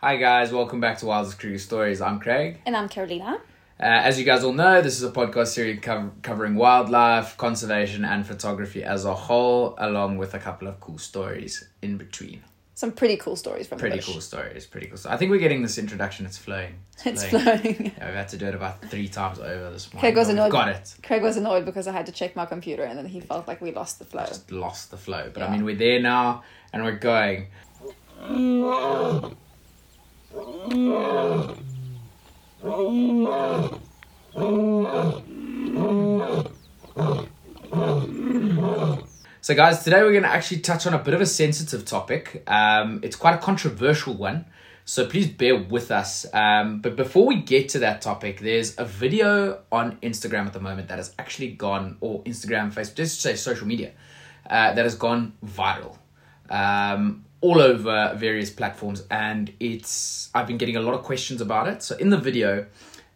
[0.00, 2.00] Hi guys, welcome back to Wildest Crew Stories.
[2.00, 2.60] I'm Craig.
[2.64, 3.34] And I'm Carolina.
[3.78, 8.04] Uh, as you guys all know, this is a podcast series co- covering wildlife, conservation,
[8.04, 12.42] and photography as a whole, along with a couple of cool stories in between.
[12.74, 14.12] Some pretty cool stories from Pretty the bush.
[14.12, 14.98] cool stories, pretty cool.
[15.06, 16.24] I think we're getting this introduction.
[16.24, 16.76] It's flowing.
[17.04, 17.92] It's flowing.
[17.98, 20.00] Yeah, we've had to do it about three times over this morning.
[20.00, 20.50] Craig was annoyed.
[20.52, 20.94] Got it.
[21.02, 23.60] Craig was annoyed because I had to check my computer and then he felt like
[23.60, 24.24] we lost the flow.
[24.26, 25.30] Just lost the flow.
[25.32, 26.42] But I mean, we're there now,
[26.72, 27.48] and we're going.
[30.32, 30.36] So,
[39.56, 42.44] guys, today we're going to actually touch on a bit of a sensitive topic.
[42.46, 44.46] Um, it's quite a controversial one,
[44.84, 46.24] so please bear with us.
[46.32, 50.60] Um, but before we get to that topic, there's a video on Instagram at the
[50.60, 53.90] moment that has actually gone, or Instagram, Facebook, just say social media,
[54.48, 55.98] uh, that has gone viral
[56.50, 59.04] um, all over various platforms.
[59.10, 61.82] And it's, I've been getting a lot of questions about it.
[61.82, 62.66] So, in the video,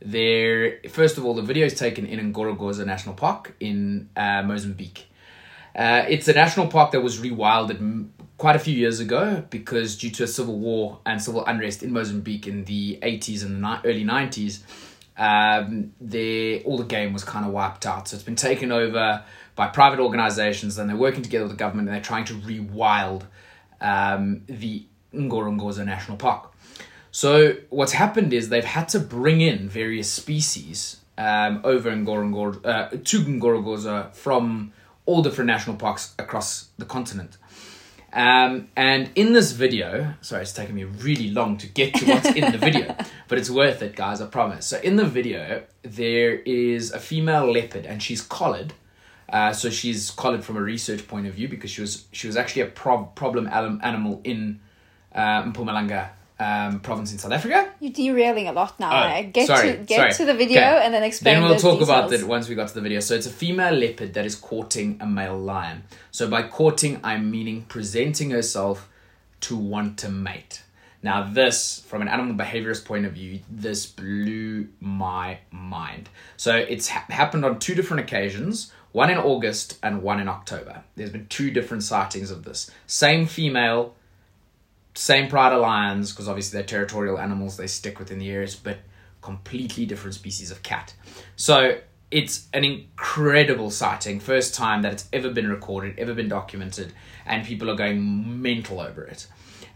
[0.01, 5.07] there, first of all, the video is taken in Gorongosa National Park in uh, Mozambique.
[5.75, 10.11] Uh, it's a national park that was rewilded quite a few years ago because due
[10.11, 13.91] to a civil war and civil unrest in Mozambique in the 80s and the ni-
[13.91, 14.61] early 90s,
[15.17, 18.09] um, the, all the game was kind of wiped out.
[18.09, 19.25] So it's been taken over
[19.57, 23.23] by private organizations and they're working together with the government and they're trying to rewild
[23.81, 26.53] um, the Gorongosa National Park.
[27.11, 32.89] So what's happened is they've had to bring in various species um, over Gorongosa, uh,
[32.91, 34.73] to Gorongosa from
[35.07, 37.37] all different national parks across the continent.
[38.13, 42.31] Um, and in this video, sorry, it's taken me really long to get to what's
[42.31, 42.95] in the video,
[43.29, 44.67] but it's worth it, guys, I promise.
[44.67, 48.73] So in the video, there is a female leopard, and she's collared.
[49.29, 52.37] Uh, so she's collared from a research point of view because she was she was
[52.37, 54.61] actually a prob- problem anim- animal in
[55.15, 57.73] uh, Mpumalanga um, province in South Africa.
[57.81, 59.15] You're derailing a lot now.
[59.17, 59.23] Oh?
[59.33, 60.13] Get sorry, to get sorry.
[60.15, 60.85] to the video Okay.
[60.85, 61.41] and then explain.
[61.41, 62.23] Then we'll talk about details.
[62.23, 63.01] that once we got to the video.
[63.01, 65.85] So it's a female leopard that is courting a male lion.
[66.11, 68.89] So by courting, I'm meaning presenting herself
[69.43, 70.63] to want to mate.
[71.03, 76.09] Now, this, from an animal behaviorist point of view, this blew my mind.
[76.39, 80.85] So it's ha- happened on two different occasions one in August and one in October.
[80.97, 82.71] There's been two different sightings of this.
[82.87, 83.95] Same female,
[84.95, 88.79] same pride of lions because obviously they're territorial animals they stick within the areas but
[89.21, 90.95] completely different species of cat
[91.37, 91.79] so
[92.11, 96.93] it's an incredible sighting first time that it's ever been recorded ever been documented
[97.27, 99.27] and people are going mental over it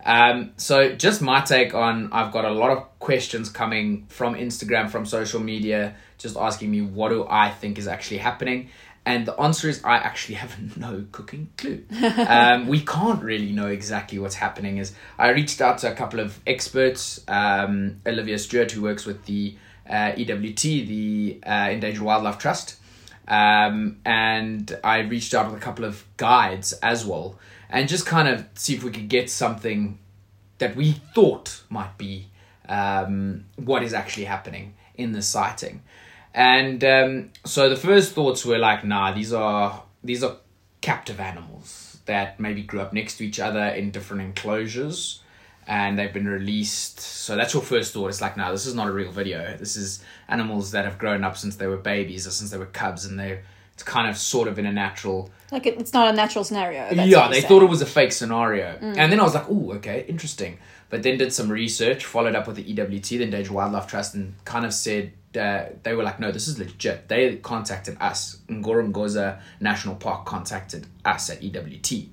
[0.05, 4.89] um, so just my take on i've got a lot of questions coming from instagram
[4.89, 8.69] from social media just asking me what do i think is actually happening
[9.09, 11.83] and the answer is I actually have no cooking clue.
[12.29, 14.77] Um, we can't really know exactly what's happening.
[14.77, 19.25] Is I reached out to a couple of experts, um, Olivia Stewart, who works with
[19.25, 19.57] the
[19.89, 22.77] uh, EWT, the uh, Endangered Wildlife Trust,
[23.27, 27.39] um, and I reached out with a couple of guides as well,
[27.71, 29.99] and just kind of see if we could get something
[30.59, 32.27] that we thought might be
[32.69, 35.83] um, what is actually happening in the sighting.
[36.39, 40.37] And um, so the first thoughts were like, nah, these are these are
[40.81, 45.21] captive animals that maybe grew up next to each other in different enclosures
[45.67, 47.01] and they've been released.
[47.01, 48.07] So that's your first thought.
[48.07, 49.57] It's like, no, this is not a real video.
[49.57, 52.67] This is animals that have grown up since they were babies or since they were
[52.67, 53.43] cubs and they're
[53.75, 56.89] it's kind of sort of in a natural Like it, it's not a natural scenario.
[56.93, 58.77] yeah, they thought it was a fake scenario.
[58.81, 60.59] And then I was like, oh, okay, interesting.
[60.89, 64.35] But then did some research, followed up with the EWT, the Endangered Wildlife Trust, and
[64.45, 67.09] kind of said, uh, they were like, no, this is legit.
[67.09, 68.39] They contacted us.
[68.49, 72.09] Gorongosa National Park contacted us at EWT.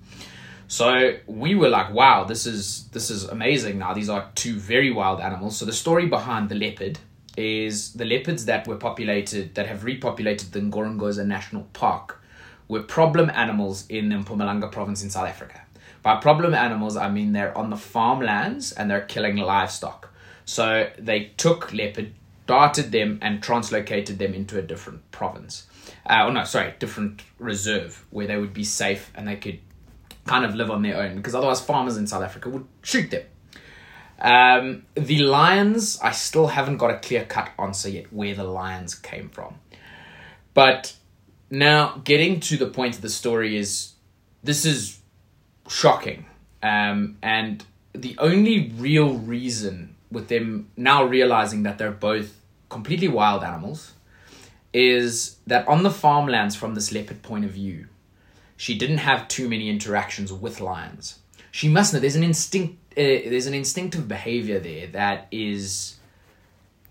[0.68, 3.78] So we were like, wow, this is this is amazing.
[3.80, 5.58] Now these are two very wild animals.
[5.58, 7.00] So the story behind the leopard
[7.38, 12.22] is the leopards that were populated that have repopulated the Gorongosa National Park
[12.68, 15.62] were problem animals in Mpumalanga province in South Africa.
[16.02, 20.09] By problem animals, I mean they're on the farmlands and they're killing livestock.
[20.46, 22.14] So they took leopard,
[22.47, 25.68] darted them, and translocated them into a different province.
[26.06, 29.59] Uh, oh no, sorry, different reserve where they would be safe and they could
[30.26, 33.24] kind of live on their own because otherwise farmers in South Africa would shoot them.
[34.20, 38.96] Um, the lions, I still haven't got a clear cut answer yet where the lions
[38.96, 39.56] came from.
[40.53, 40.96] But
[41.50, 43.94] now, getting to the point of the story is
[44.44, 45.00] this is
[45.68, 46.26] shocking.
[46.64, 47.64] Um, and
[47.94, 53.93] the only real reason with them now realizing that they're both completely wild animals
[54.73, 57.87] is that on the farmlands, from this leopard point of view,
[58.57, 61.19] she didn't have too many interactions with lions.
[61.52, 65.97] She must know there's an instinct uh, there's an instinctive behavior there that is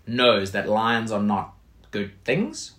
[0.07, 1.55] knows that lions are not
[1.91, 2.73] good things,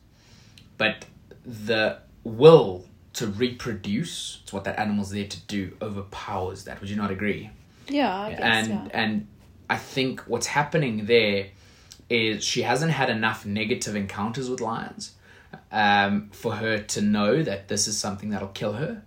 [0.79, 1.05] but
[1.45, 2.85] the will
[3.15, 6.81] to reproduce, it's what that animal's there to do, overpowers that.
[6.81, 7.51] Would you not agree?
[7.89, 8.89] Yeah, I guess, and yeah.
[8.93, 9.27] and
[9.69, 11.49] I think what's happening there
[12.09, 15.13] is she hasn't had enough negative encounters with lions
[15.73, 19.03] um, for her to know that this is something that'll kill her.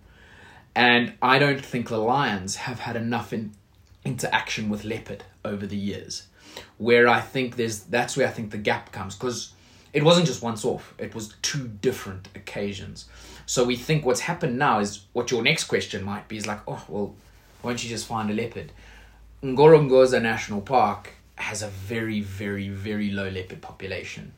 [0.74, 3.52] And I don't think the lions have had enough in,
[4.04, 6.26] interaction with leopard over the years,
[6.78, 9.52] where I think there's that's where I think the gap comes because
[9.92, 13.06] it wasn't just once off; it was two different occasions.
[13.46, 16.60] So we think what's happened now is what your next question might be is like,
[16.68, 17.14] oh well,
[17.62, 18.70] why don't you just find a leopard?
[19.42, 24.32] Gorongosa National Park has a very, very, very low leopard population.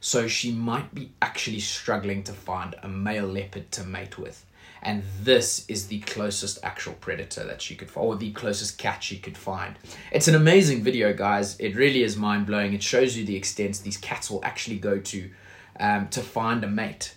[0.00, 4.44] So she might be actually struggling to find a male leopard to mate with.
[4.82, 9.02] And this is the closest actual predator that she could find, or the closest cat
[9.02, 9.76] she could find.
[10.12, 11.58] It's an amazing video, guys.
[11.58, 12.74] It really is mind blowing.
[12.74, 15.30] It shows you the extent these cats will actually go to
[15.80, 17.14] um, to find a mate.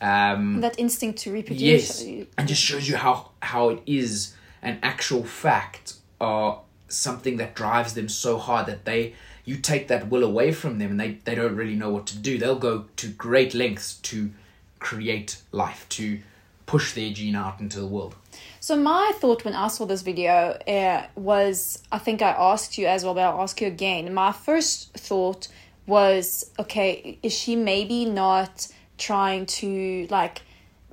[0.00, 2.02] Um, that instinct to reproduce.
[2.02, 7.54] Yes, and just shows you how how it is an actual fact or something that
[7.54, 9.14] drives them so hard that they
[9.44, 12.18] you take that will away from them and they they don't really know what to
[12.18, 12.38] do.
[12.38, 14.30] They'll go to great lengths to
[14.78, 16.20] create life to
[16.66, 18.14] push their gene out into the world.
[18.60, 22.86] So my thought when I saw this video uh, was, I think I asked you
[22.86, 24.14] as well, but I'll ask you again.
[24.14, 25.48] My first thought
[25.86, 30.42] was, okay, is she maybe not trying to like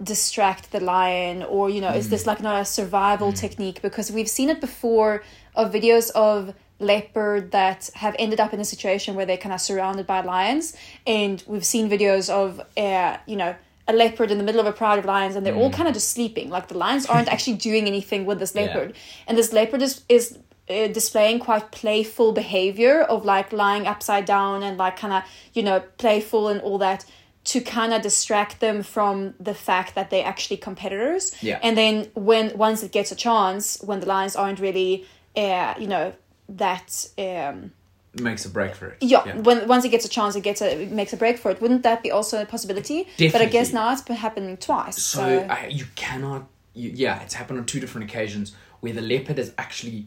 [0.01, 3.81] distract the lion or you know is this like not a survival technique?
[3.81, 5.23] Because we've seen it before
[5.55, 9.61] of videos of leopard that have ended up in a situation where they're kind of
[9.61, 10.75] surrounded by lions.
[11.05, 13.55] And we've seen videos of uh, you know
[13.87, 15.93] a leopard in the middle of a pride of lions and they're all kind of
[15.93, 16.49] just sleeping.
[16.49, 18.93] Like the lions aren't actually doing anything with this leopard.
[19.27, 20.37] And this leopard is is
[20.69, 25.23] uh, displaying quite playful behavior of like lying upside down and like kind of
[25.53, 27.05] you know playful and all that
[27.53, 31.59] to kind of distract them from the fact that they're actually competitors Yeah.
[31.63, 35.05] and then when once it gets a chance when the lions aren't really
[35.35, 36.13] uh, you know
[36.49, 37.71] that um
[38.19, 38.97] Makes a break for it.
[39.01, 41.51] yeah, when once it gets a chance it gets a it makes a break for
[41.51, 42.99] it wouldn't that be also a possibility
[43.33, 43.73] but i guess Definitely.
[43.73, 46.47] now it's been happening twice so, So I, you cannot.
[46.73, 50.05] You, yeah, it's happened on two different occasions where the leopard is actually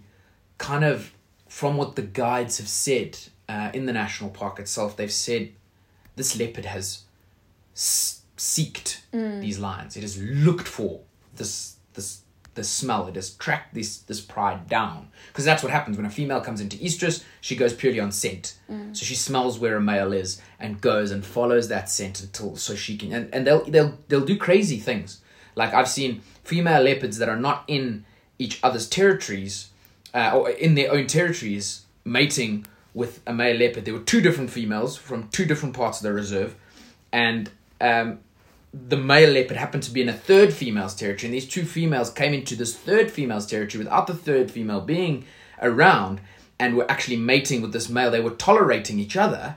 [0.58, 1.12] kind of,
[1.48, 5.48] from what the guides have said uh, in the national park itself, they've said
[6.16, 6.86] this leopard has
[7.74, 8.98] s- seeked
[9.40, 9.96] these lions.
[9.96, 11.00] It has looked for
[11.36, 12.22] this this
[12.54, 13.06] the smell.
[13.06, 16.60] It has tracked this this pride down because that's what happens when a female comes
[16.60, 17.22] into estrus.
[17.40, 18.58] She goes purely on scent,
[18.92, 22.74] so she smells where a male is and goes and follows that scent until so
[22.74, 25.20] she can and, and they'll they'll they'll do crazy things.
[25.54, 28.04] Like I've seen female leopards that are not in
[28.38, 29.68] each other's territories
[30.14, 33.84] uh, or in their own territories mating with a male leopard.
[33.84, 36.56] There were two different females from two different parts of the reserve,
[37.12, 38.20] and um,
[38.72, 42.10] the male leopard happened to be in a third female's territory, and these two females
[42.10, 45.24] came into this third female's territory without the third female being
[45.60, 46.20] around
[46.58, 48.10] and were actually mating with this male.
[48.10, 49.56] They were tolerating each other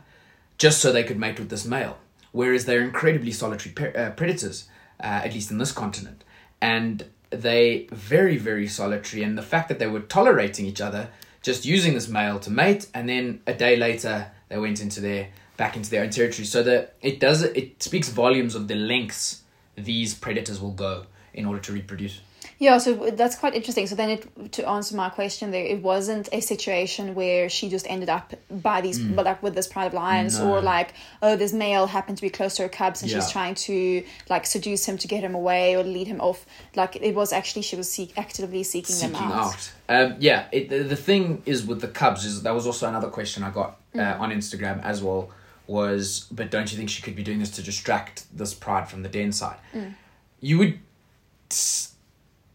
[0.58, 1.98] just so they could mate with this male.
[2.32, 4.68] Whereas they're incredibly solitary uh, predators,
[5.00, 6.24] uh, at least in this continent.
[6.62, 9.22] And they very, very solitary.
[9.22, 11.10] And the fact that they were tolerating each other,
[11.42, 15.28] just using this male to mate, and then a day later they went into their
[15.58, 16.46] back into their own territory.
[16.46, 19.42] So that it does it speaks volumes of the lengths
[19.76, 22.22] these predators will go in order to reproduce.
[22.60, 23.88] Yeah, so that's quite interesting.
[23.88, 27.86] So then, it, to answer my question, there it wasn't a situation where she just
[27.90, 30.44] ended up by these, but like with this pride of lions, Mm.
[30.44, 30.54] No.
[30.54, 33.20] or like oh, this male happened to be close to her cubs and Yeah.
[33.20, 36.46] she's trying to like seduce him to get him away or lead him off.
[36.76, 39.54] Like it was actually she was seek actively seeking, seeking them out.
[39.56, 39.72] out.
[39.90, 43.10] Um, yeah, it, the, the thing is with the Cubs is that was also another
[43.10, 44.20] question I got uh, Mm.
[44.20, 45.30] on Instagram as well.
[45.66, 49.04] Was but don't you think she could be doing this to distract this pride from
[49.04, 49.58] the den side?
[49.74, 49.94] Mm.
[50.42, 50.80] You would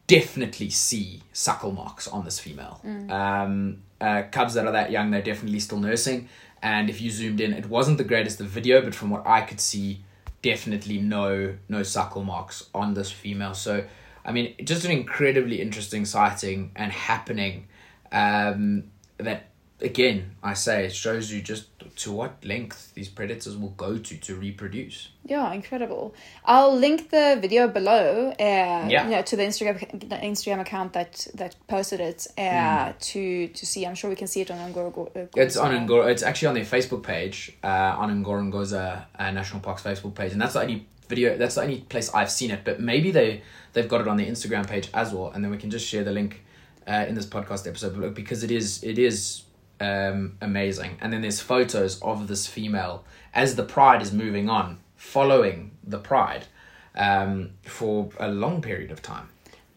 [0.07, 2.81] definitely see suckle marks on this female.
[2.85, 3.11] Mm.
[3.11, 6.29] Um, uh, cubs that are that young, they're definitely still nursing.
[6.63, 9.43] And if you zoomed in, it wasn't the greatest of video, but from what I
[9.43, 10.01] could see,
[10.43, 13.55] definitely no no suckle marks on this female.
[13.55, 13.85] So,
[14.25, 17.69] I mean, just an incredibly interesting sighting and happening.
[18.11, 18.85] Um,
[19.19, 19.49] that
[19.81, 21.67] again, I say, it shows you just
[21.97, 25.09] to what length these predators will go to to reproduce.
[25.25, 26.15] Yeah, incredible.
[26.45, 28.31] I'll link the video below.
[28.39, 29.05] Uh, Yeah.
[29.05, 33.67] you know, to the Instagram the Instagram account that that posted it uh, to to
[33.67, 33.85] see.
[33.87, 35.09] I'm sure we can see it on Ngoro.
[35.17, 36.11] Uh, It's on Ngor.
[36.11, 40.41] It's actually on their Facebook page, uh, on Gorongosa uh, National Park's Facebook page, and
[40.41, 41.37] that's the only video.
[41.37, 42.61] That's the only place I've seen it.
[42.65, 43.43] But maybe they
[43.73, 46.05] they've got it on their Instagram page as well, and then we can just share
[46.05, 46.43] the link
[46.87, 49.43] uh, in this podcast episode, because it is it is
[49.81, 50.99] um, amazing.
[51.01, 53.05] And then there's photos of this female
[53.35, 56.47] as the pride is moving on, following the pride
[56.95, 59.29] um, for a long period of time.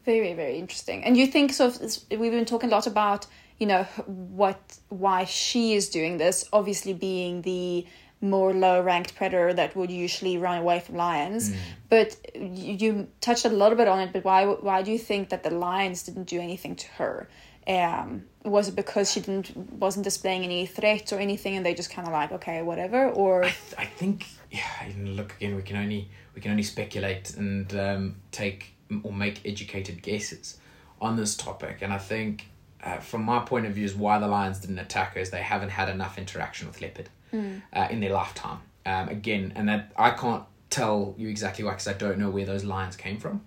[0.06, 1.04] Very, very interesting.
[1.04, 1.72] And you think so?
[2.10, 3.28] We've been talking a lot about
[3.60, 6.50] you know what why she is doing this.
[6.52, 7.86] Obviously, being the
[8.22, 11.50] more low ranked predator that would usually run away from lions.
[11.50, 11.56] Mm.
[11.90, 14.14] But you, you, touched a little bit on it.
[14.14, 17.30] But why why do you think that the lions didn't do anything to her?
[17.68, 21.92] Um, was it because she didn't wasn't displaying any threats or anything, and they just
[21.92, 23.10] kind of like okay, whatever?
[23.10, 24.66] Or I, th- I think yeah.
[24.98, 30.02] Look again, we can only we can only speculate and um, take or make educated
[30.02, 30.58] guesses
[31.00, 31.80] on this topic.
[31.82, 32.48] And I think,
[32.84, 35.42] uh, from my point of view, is why the lions didn't attack her is they
[35.42, 37.62] haven't had enough interaction with leopard mm.
[37.74, 38.60] uh, in their lifetime.
[38.86, 42.46] Um, again, and that I can't tell you exactly why because I don't know where
[42.46, 43.42] those lions came from.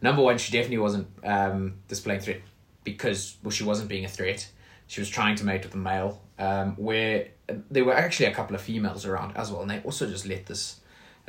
[0.00, 2.40] Number one, she definitely wasn't um, displaying threat
[2.84, 4.48] because well, she wasn't being a threat.
[4.86, 6.22] She was trying to mate with a male.
[6.38, 7.28] Um, where
[7.70, 10.46] there were actually a couple of females around as well, and they also just let
[10.46, 10.80] this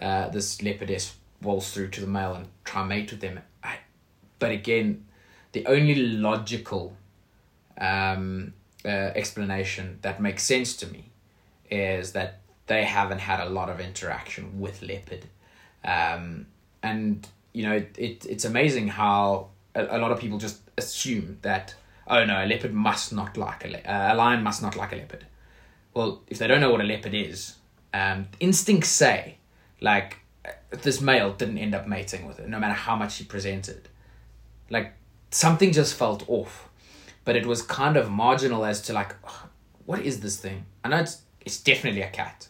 [0.02, 3.40] uh, this leopardess waltz through to the male and try mate with them.
[3.64, 3.78] I,
[4.40, 5.06] but again,
[5.52, 6.96] the only logical
[7.78, 8.54] um,
[8.86, 11.12] uh, explanation that makes sense to me
[11.70, 15.26] is that they haven't had a lot of interaction with leopard,
[15.84, 16.48] um,
[16.82, 21.38] and you know it, it it's amazing how a, a, lot of people just assume
[21.42, 21.76] that
[22.08, 24.92] oh no a leopard must not like a le- uh, a lion must not like
[24.94, 25.26] a leopard.
[25.94, 27.56] Well, if they don't know what a leopard is,
[27.94, 29.38] um, instincts say
[29.82, 30.18] like
[30.70, 33.90] this male didn't end up mating with it, no matter how much he presented.
[34.70, 34.94] Like
[35.32, 36.70] something just felt off,
[37.26, 39.50] but it was kind of marginal as to like, oh,
[39.86, 40.66] what is this thing?
[40.84, 42.48] I know it's it's definitely a cat.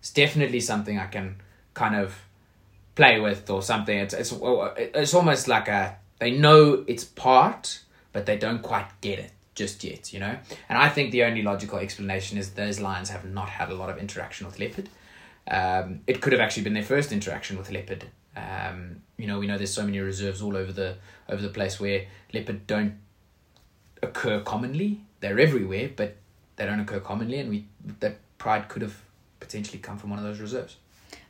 [0.00, 1.36] It's definitely something I can
[1.72, 2.14] kind of
[2.94, 3.98] play with or something.
[3.98, 4.32] It's it's
[4.76, 7.80] it's almost like a they know it's part,
[8.12, 10.36] but they don't quite get it just yet, you know.
[10.68, 13.90] And I think the only logical explanation is those lions have not had a lot
[13.90, 14.88] of interaction with leopard.
[15.48, 18.06] Um, it could have actually been their first interaction with leopard.
[18.36, 20.96] Um, you know, we know there's so many reserves all over the
[21.28, 22.94] over the place where leopard don't
[24.02, 25.00] occur commonly.
[25.20, 26.16] They're everywhere, but
[26.56, 27.66] they don't occur commonly, and we
[28.00, 29.00] that pride could have
[29.40, 30.76] potentially come from one of those reserves.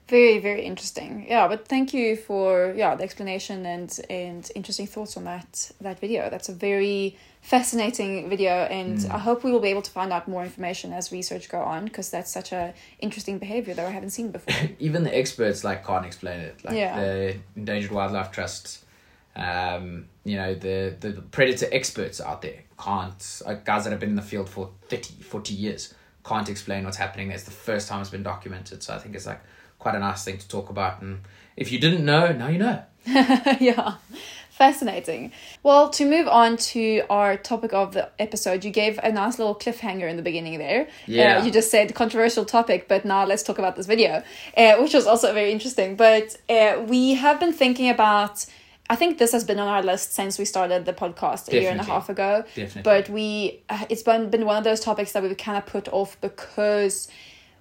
[0.07, 1.25] Very, very interesting.
[1.27, 5.99] Yeah, but thank you for yeah the explanation and and interesting thoughts on that that
[5.99, 6.29] video.
[6.29, 9.11] That's a very fascinating video, and mm.
[9.11, 11.85] I hope we will be able to find out more information as research go on
[11.85, 14.55] because that's such a interesting behavior that I haven't seen before.
[14.79, 16.63] Even the experts like can't explain it.
[16.63, 17.01] Like yeah.
[17.01, 18.85] the Endangered Wildlife Trust,
[19.37, 24.11] um, you know the the predator experts out there can't uh, guys that have been
[24.11, 25.95] in the field for 30, 40 years
[26.27, 27.31] can't explain what's happening.
[27.31, 29.41] It's the first time it's been documented, so I think it's like
[29.85, 31.03] quite a nice thing to talk about.
[31.03, 31.21] And
[31.59, 32.83] if you didn't know, now you know.
[33.61, 33.97] yeah,
[34.49, 35.31] fascinating.
[35.63, 39.55] Well, to move on to our topic of the episode, you gave a nice little
[39.55, 40.89] cliffhanger in the beginning there.
[41.07, 41.37] Yeah.
[41.37, 44.23] Uh, you just said controversial topic, but now let's talk about this video,
[44.57, 45.97] uh, which was also very interesting.
[45.97, 48.47] But uh, we have been thinking about.
[48.89, 51.61] I think this has been on our list since we started the podcast a Definitely.
[51.61, 52.45] year and a half ago.
[52.55, 52.83] Definitely.
[52.83, 55.89] But we, uh, it's been been one of those topics that we've kind of put
[55.89, 57.09] off because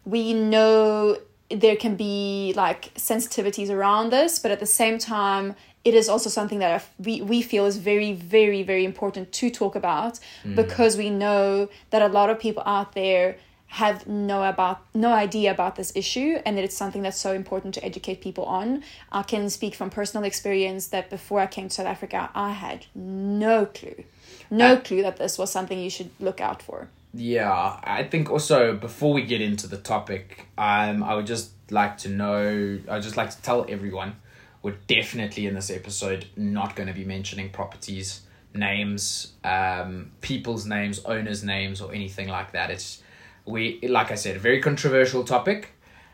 [0.06, 1.18] we know
[1.56, 6.30] there can be like sensitivities around this, but at the same time, it is also
[6.30, 10.56] something that we, we feel is very, very, very important to talk about mm.
[10.56, 15.50] because we know that a lot of people out there have no about no idea
[15.50, 18.84] about this issue and that it's something that's so important to educate people on.
[19.12, 22.86] I can speak from personal experience that before I came to South Africa, I had
[22.94, 24.04] no clue,
[24.52, 26.90] no uh, clue that this was something you should look out for.
[27.14, 31.98] Yeah, I think also before we get into the topic, um, I would just like
[32.00, 32.80] to know.
[32.90, 34.16] I would just like to tell everyone,
[34.64, 38.22] we're definitely in this episode not going to be mentioning properties,
[38.56, 42.72] names, um, people's names, owners' names, or anything like that.
[42.72, 43.04] It's
[43.46, 45.70] we, like I said, a very controversial topic,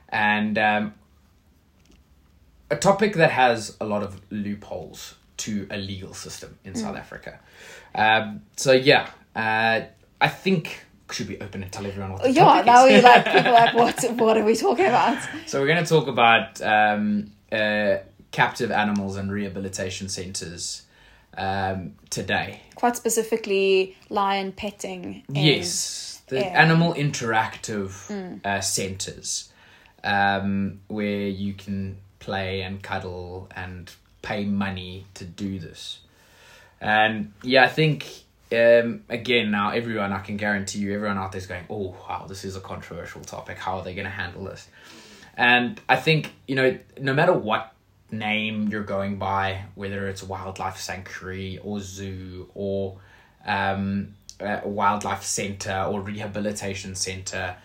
[0.10, 0.94] and um,
[2.70, 6.78] a topic that has a lot of loopholes to a legal system in mm.
[6.78, 7.40] South Africa.
[7.96, 9.82] Um, so yeah, uh,
[10.20, 13.26] I think should we open and tell everyone what the yeah, topic now we like
[13.26, 15.18] people like what what are we talking about?
[15.46, 17.98] So we're going to talk about um, uh,
[18.32, 20.84] captive animals and rehabilitation centres
[21.38, 22.62] um, today.
[22.76, 25.24] Quite specifically, lion petting.
[25.30, 28.46] yes, the animal interactive mm.
[28.46, 29.52] uh, centres
[30.04, 36.00] um, where you can play and cuddle and pay money to do this.
[36.82, 38.08] And yeah, I think
[38.52, 42.26] um, again, now everyone, I can guarantee you, everyone out there is going, oh, wow,
[42.28, 43.58] this is a controversial topic.
[43.58, 44.68] How are they going to handle this?
[45.36, 47.74] And I think, you know, no matter what
[48.12, 53.00] name you're going by, whether it's wildlife sanctuary or zoo or
[53.46, 57.56] um, uh, wildlife center or rehabilitation center.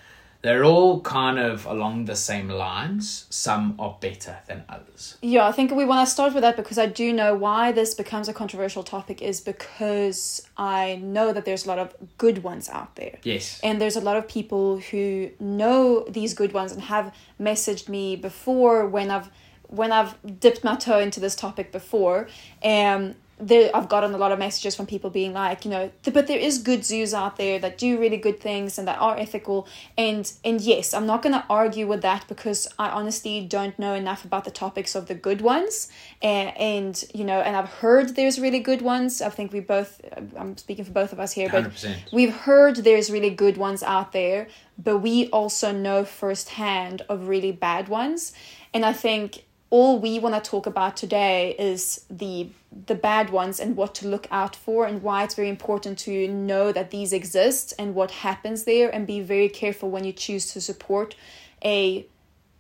[0.45, 3.25] They're all kind of along the same lines.
[3.31, 5.17] Some are better than others.
[5.23, 7.95] Yeah, I think we want to start with that because I do know why this
[7.95, 12.69] becomes a controversial topic is because I know that there's a lot of good ones
[12.69, 13.17] out there.
[13.23, 13.59] Yes.
[13.63, 18.15] And there's a lot of people who know these good ones and have messaged me
[18.15, 19.31] before when I've
[19.69, 22.29] when I've dipped my toe into this topic before.
[22.63, 26.27] Um there I've gotten a lot of messages from people being like, you know, but
[26.27, 29.67] there is good zoos out there that do really good things and that are ethical
[29.99, 33.95] and and yes, I'm not going to argue with that because I honestly don't know
[33.95, 35.89] enough about the topics of the good ones
[36.23, 39.21] and and you know, and I've heard there's really good ones.
[39.21, 42.13] I think we both uh, I'm speaking for both of us here, but 100%.
[42.13, 44.47] we've heard there's really good ones out there,
[44.79, 48.33] but we also know firsthand of really bad ones.
[48.73, 52.49] And I think all we want to talk about today is the
[52.87, 56.29] the bad ones and what to look out for and why it's very important to
[56.29, 60.53] know that these exist and what happens there and be very careful when you choose
[60.53, 61.17] to support
[61.65, 62.07] a,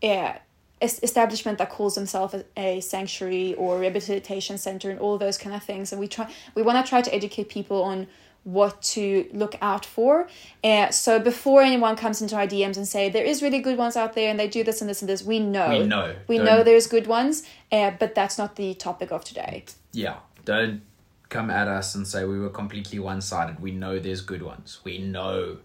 [0.02, 0.40] a
[0.82, 5.62] establishment that calls themselves a, a sanctuary or rehabilitation center and all those kind of
[5.62, 5.92] things.
[5.92, 8.08] And we try we want to try to educate people on
[8.44, 10.28] what to look out for.
[10.62, 13.96] Uh, so before anyone comes into our DMs and say there is really good ones
[13.96, 16.14] out there and they do this and this and this, we know We know.
[16.28, 19.64] we Don't- know there's good ones, uh, but that's not the topic of today.
[19.92, 20.82] yeah, don't
[21.30, 23.58] come at us and say we were completely one sided.
[23.60, 24.78] We know there's good ones.
[24.84, 25.56] We know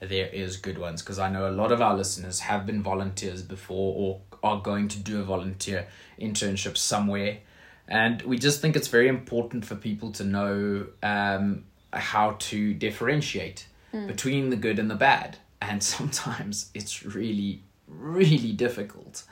[0.00, 3.42] there is good ones because I know a lot of our listeners have been volunteers
[3.42, 7.38] before or are going to do a volunteer internship somewhere.
[7.86, 13.66] And we just think it's very important for people to know um, how to differentiate
[14.06, 15.38] between the good and the bad.
[15.60, 19.24] And sometimes it's really, really difficult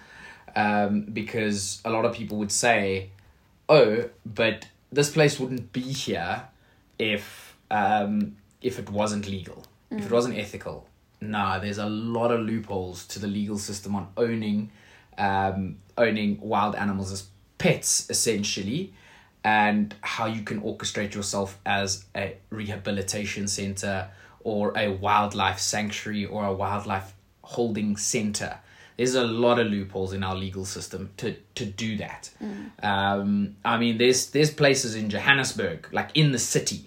[0.56, 3.10] um, because a lot of people would say,
[3.68, 6.44] oh, but this place wouldn't be here
[6.98, 10.88] if um, if it wasn't legal, if it wasn't ethical.
[11.20, 14.70] Nah, there's a lot of loopholes to the legal system on owning
[15.18, 17.26] um, owning wild animals as
[17.58, 18.94] pets, essentially,
[19.44, 24.08] and how you can orchestrate yourself as a rehabilitation center
[24.40, 28.58] or a wildlife sanctuary or a wildlife holding center.
[28.96, 32.30] There's a lot of loopholes in our legal system to to do that.
[32.82, 36.86] Um, I mean, there's there's places in Johannesburg, like in the city,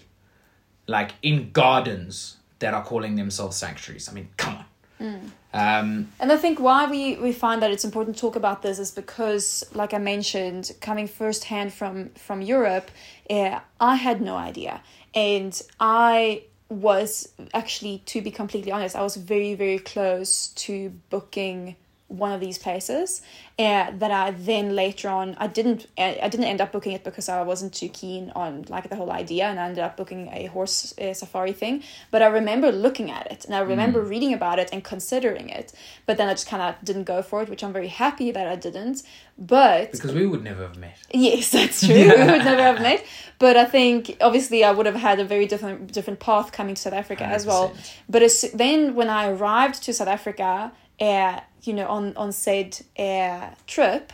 [0.86, 4.08] like in gardens that are calling themselves sanctuaries.
[4.10, 4.61] I mean, come on.
[5.02, 8.78] Um, And I think why we, we find that it's important to talk about this
[8.78, 12.90] is because, like I mentioned, coming firsthand from from Europe,
[13.28, 14.80] uh, I had no idea,
[15.14, 21.76] and I was actually, to be completely honest, I was very very close to booking
[22.12, 23.22] one of these places
[23.58, 27.28] uh, that I then later on I didn't I didn't end up booking it because
[27.28, 30.46] I wasn't too keen on like the whole idea and I ended up booking a
[30.46, 34.58] horse uh, safari thing but I remember looking at it and I remember reading about
[34.58, 35.72] it and considering it
[36.06, 38.46] but then I just kind of didn't go for it which I'm very happy that
[38.46, 39.02] I didn't
[39.38, 40.96] but because we would never have met.
[41.12, 41.94] Yes, that's true.
[41.94, 43.04] we would never have met.
[43.38, 46.80] But I think obviously I would have had a very different different path coming to
[46.80, 47.74] South Africa as well.
[48.08, 52.80] But as, then when I arrived to South Africa, uh, you know, on on said
[52.98, 54.12] uh, trip,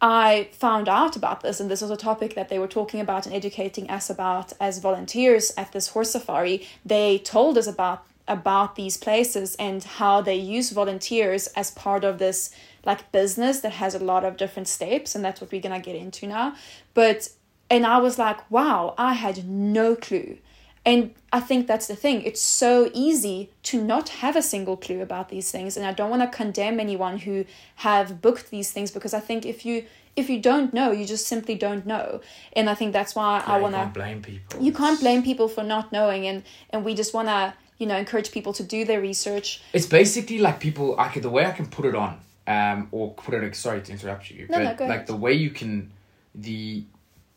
[0.00, 3.26] I found out about this, and this was a topic that they were talking about
[3.26, 6.66] and educating us about as volunteers at this horse safari.
[6.84, 12.18] They told us about about these places and how they use volunteers as part of
[12.18, 12.50] this
[12.86, 15.96] like business that has a lot of different steps, and that's what we're gonna get
[15.96, 16.54] into now.
[16.92, 17.30] But
[17.70, 20.38] and I was like, wow, I had no clue.
[20.86, 22.22] And I think that's the thing.
[22.22, 25.76] It's so easy to not have a single clue about these things.
[25.76, 29.46] And I don't want to condemn anyone who have booked these things because I think
[29.46, 29.84] if you
[30.16, 32.20] if you don't know, you just simply don't know.
[32.52, 34.62] And I think that's why I you want can't to blame people.
[34.62, 37.96] you can't blame people for not knowing and and we just want to, you know,
[37.96, 39.62] encourage people to do their research.
[39.72, 40.94] It's basically like people.
[41.00, 43.56] I could the way I can put it on, um, or put it.
[43.56, 45.06] Sorry to interrupt you, No, but no, like ahead.
[45.06, 45.90] the way you can,
[46.34, 46.84] the,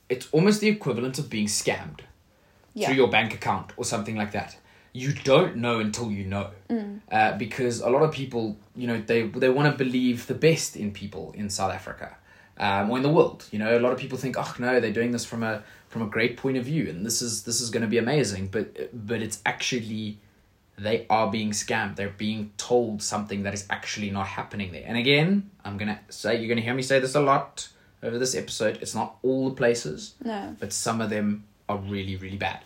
[0.09, 2.01] it's almost the equivalent of being scammed
[2.77, 2.87] Yeah.
[2.87, 4.55] through your bank account or something like that.
[4.93, 6.99] You don't know until you know, Mm.
[7.11, 8.43] uh, because a lot of people,
[8.75, 12.09] you know, they they want to believe the best in people in South Africa,
[12.65, 13.39] um, or in the world.
[13.51, 15.53] You know, a lot of people think, oh no, they're doing this from a
[15.91, 18.43] from a great point of view, and this is this is going to be amazing.
[18.55, 18.65] But
[19.07, 20.17] but it's actually
[20.87, 21.95] they are being scammed.
[21.95, 24.85] They're being told something that is actually not happening there.
[24.89, 27.69] And again, I'm gonna say you're gonna hear me say this a lot
[28.03, 28.77] over this episode.
[28.81, 30.55] It's not all the places, No.
[30.59, 32.59] but some of them are really really bad.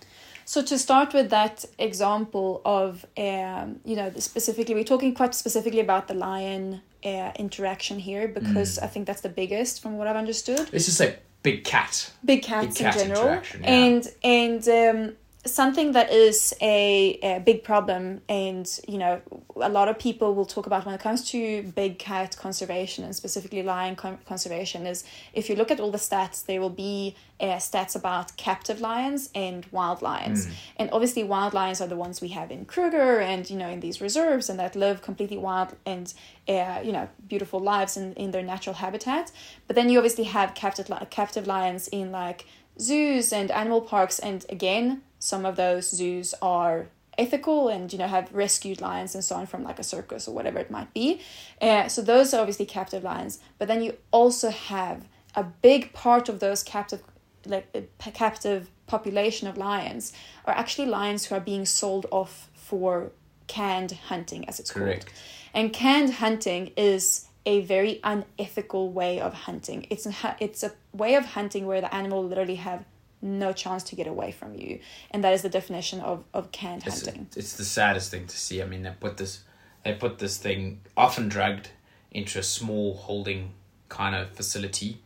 [0.46, 5.80] So to start with that example of, um, you know, specifically, we're talking quite specifically
[5.80, 8.84] about the lion uh, interaction here because Mm.
[8.84, 10.60] I think that's the biggest from what I've understood.
[10.74, 12.12] Let's just say big cat.
[12.26, 13.42] Big cats Big cat in general, yeah.
[13.64, 19.20] and and um, something that is a, a big problem and you know
[19.56, 23.16] a lot of people will talk about when it comes to big cat conservation and
[23.16, 27.16] specifically lion con- conservation is if you look at all the stats there will be
[27.40, 30.52] uh, stats about captive lions and wild lions Hmm.
[30.78, 33.80] and obviously wild lions are the ones we have in kruger and you know in
[33.80, 36.14] these reserves and that live completely wild and
[36.48, 39.32] uh, you know beautiful lives in, in their natural habitat
[39.66, 42.46] but then you obviously have captive li- captive lions in like
[42.80, 48.08] zoos and animal parks and again some of those zoos are ethical and you know
[48.08, 51.22] have rescued lions and so on from like a circus or whatever it might be
[51.62, 56.28] uh, so those are obviously captive lions but then you also have a big part
[56.28, 57.02] of those captive
[57.46, 60.12] like uh, captive population of lions
[60.46, 63.12] are actually lions who are being sold off for
[63.48, 65.06] canned hunting as it's Correct.
[65.06, 65.16] called
[65.54, 69.88] and canned hunting is a very unethical way of hunting.
[69.90, 72.86] It's a, it's a way of hunting where the animal literally have
[73.22, 74.80] no chance to get away from you,
[75.12, 77.28] and that is the definition of, of canned It's, hunting.
[77.36, 78.62] it's the saddest thing to see.
[78.62, 79.42] I mean, they put this,
[79.84, 81.70] they put this thing often drugged
[82.12, 83.54] into a small holding
[83.90, 85.02] kind of facility,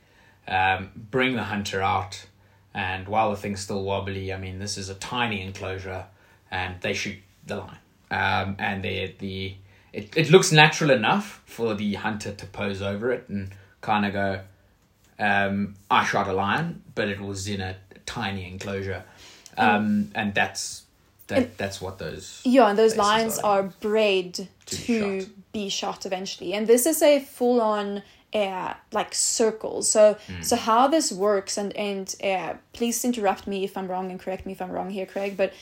[0.48, 2.26] um, bring the hunter out,
[2.74, 6.06] and while the thing's still wobbly, I mean, this is a tiny enclosure,
[6.52, 7.78] and they shoot the lion.
[8.12, 9.56] Um, and they the
[9.92, 13.50] it, it looks natural enough for the hunter to pose over it and
[13.80, 14.42] kind of go,
[15.18, 19.04] um, I shot a lion, but it was in a tiny enclosure,
[19.58, 20.84] um, and that's
[21.28, 23.60] that, that's what those Yeah, and those lions are.
[23.62, 26.06] are bred To to, be be, shot.
[26.06, 28.04] eventually, and this is a full on.
[28.34, 30.42] Uh, like circles so Hmm.
[30.42, 34.46] so how this works and and uh, please interrupt me if i'm wrong and correct
[34.46, 35.54] me if i'm wrong here craig but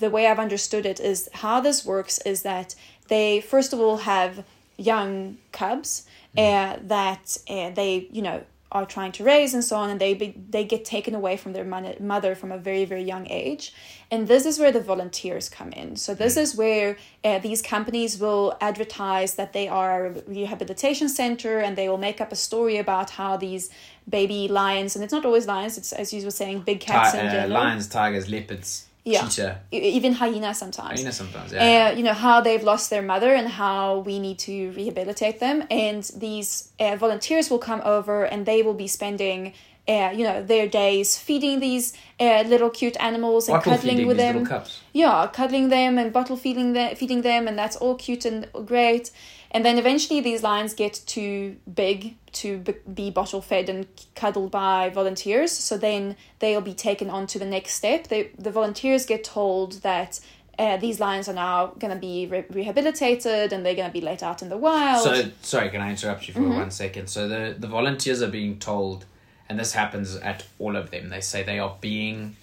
[0.00, 2.74] the way i've understood it is how this works is that
[3.08, 4.42] they first of all have
[4.78, 6.06] young cubs
[6.38, 8.42] uh, that uh, they you know
[8.74, 11.52] are trying to raise and so on and they be, they get taken away from
[11.52, 13.72] their mother from a very very young age.
[14.10, 15.96] And this is where the volunteers come in.
[15.96, 21.60] So this is where uh, these companies will advertise that they are a rehabilitation center
[21.60, 23.70] and they will make up a story about how these
[24.08, 27.18] baby lions and it's not always lions it's as you were saying big cats Ti-
[27.20, 29.28] in uh, lions, tigers, leopards, Yeah.
[29.28, 31.52] cheetah, even hyenas sometimes hyena sometimes.
[31.52, 31.90] Yeah.
[31.92, 35.64] uh, you know how they've lost their mother and how we need to rehabilitate them
[35.70, 39.52] and these uh, volunteers will come over and they will be spending
[39.86, 44.16] uh, you know their days feeding these uh, little cute animals and Bottle cuddling with
[44.16, 44.48] them
[44.94, 49.10] yeah cuddling them and bottle feeding them feeding them and that's all cute and great
[49.54, 52.58] and then eventually these lions get too big to
[52.92, 57.46] be bottle fed and cuddled by volunteers so then they'll be taken on to the
[57.46, 60.20] next step they, the volunteers get told that
[60.58, 64.00] uh, these lions are now going to be re- rehabilitated and they're going to be
[64.00, 66.58] let out in the wild So sorry, can I interrupt you for Mm-hmm.
[66.64, 67.08] one second?
[67.08, 69.04] So the the volunteers are being told,
[69.48, 71.08] and this happens at all of them.
[71.08, 72.36] They say they are being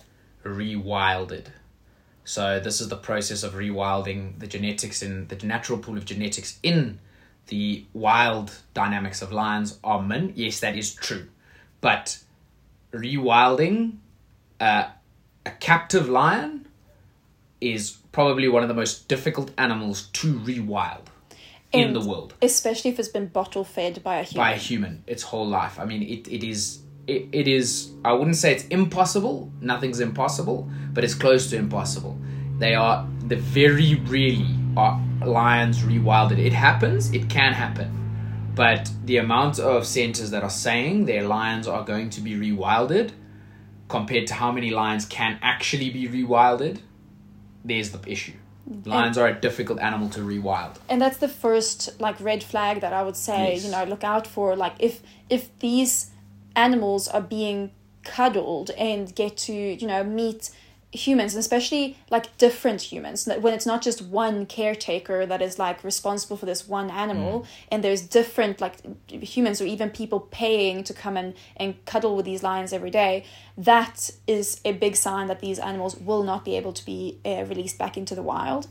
[0.43, 1.45] rewilded.
[2.23, 6.59] So this is the process of rewilding the genetics in the natural pool of genetics
[6.63, 6.99] in
[7.47, 10.33] the wild dynamics of lions are min.
[10.35, 11.27] Yes, that is true,
[11.81, 12.19] but
[12.93, 13.97] rewilding
[14.59, 14.85] uh,
[15.45, 16.67] a captive lion
[17.59, 21.07] is probably one of the most difficult animals to rewild
[21.71, 25.03] in the world especially if it's been bottle fed by a human by a human
[25.07, 25.79] its whole life.
[25.79, 26.79] I mean, it, it is
[27.13, 29.51] it, it is I wouldn't say it's impossible.
[29.61, 32.17] Nothing's impossible, but it's close to impossible.
[32.59, 34.47] They are the very really
[34.77, 34.95] are
[35.25, 36.37] lions rewilded.
[36.39, 37.11] It happens.
[37.13, 37.89] It can happen.
[38.55, 43.11] But the amount of centers that are saying their lions are going to be rewilded
[43.87, 46.79] compared to how many lions can actually be rewilded,
[47.65, 48.33] there's the issue.
[48.69, 48.87] Mm.
[48.87, 50.75] Lions are a difficult animal to rewild.
[50.89, 53.65] and that's the first like red flag that i would say Yes.
[53.65, 56.10] you know look out for like if if these
[56.55, 57.71] animals are being
[58.03, 60.49] cuddled and get to you know meet
[60.93, 63.27] humans and especially like different humans.
[63.39, 67.83] When it's not just one caretaker that is like responsible for this one animal and
[67.83, 68.75] there's different like
[69.09, 73.23] humans or even people paying to come and and cuddle with these lions every day
[73.57, 77.43] that is a big sign that these animals will not be able to be uh,
[77.45, 78.67] released back into the wild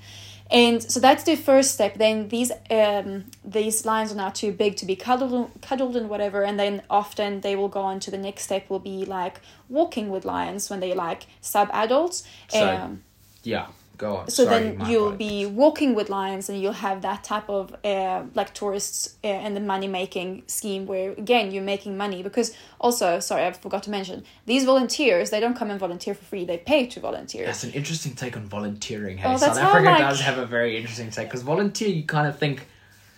[0.51, 1.97] and so that's the first step.
[1.99, 6.43] Then these um these lions are now too big to be cuddled cuddled and whatever.
[6.43, 10.09] And then often they will go on to the next step will be like walking
[10.09, 13.03] with lions when they're like sub adults So, um
[13.43, 13.67] Yeah,
[14.05, 14.25] go on.
[14.37, 18.23] so Sorry, then you'll be walking with lions and you'll have that type of uh,
[18.39, 22.49] like tourists uh, and the money making scheme where again you're making money because
[22.87, 26.45] also sorry i forgot to mention these volunteers they don't come and volunteer for free
[26.53, 29.17] they pay to volunteer That's an interesting take on volunteering.
[29.19, 32.27] Hey, Oh, South Africa like- does have a very interesting take because volunteer, you kind
[32.31, 32.57] of think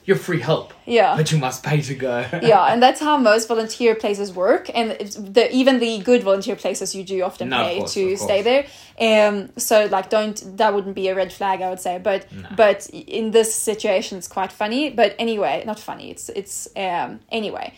[0.05, 0.73] you're free help.
[0.85, 1.17] Yeah.
[1.17, 2.21] But you must pay to go.
[2.43, 6.57] yeah, and that's how most volunteer places work, and it's the even the good volunteer
[6.57, 8.67] places you do often No, pay course, to stay there.
[9.01, 11.99] Um, so like, don't that wouldn't be a red flag, I would say.
[11.99, 14.91] But but in this situation, it's quite funny.
[14.91, 16.11] But anyway, not funny.
[16.11, 17.75] It's it's um anyway.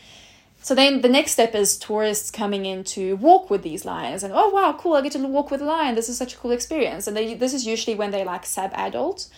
[0.62, 4.32] So then the next step is tourists coming in to walk with these lions, and
[4.34, 4.94] oh wow, cool!
[4.94, 5.94] I get to walk with a lion.
[5.94, 7.06] This is such a cool experience.
[7.06, 9.28] And they this is usually when they're like sub adult.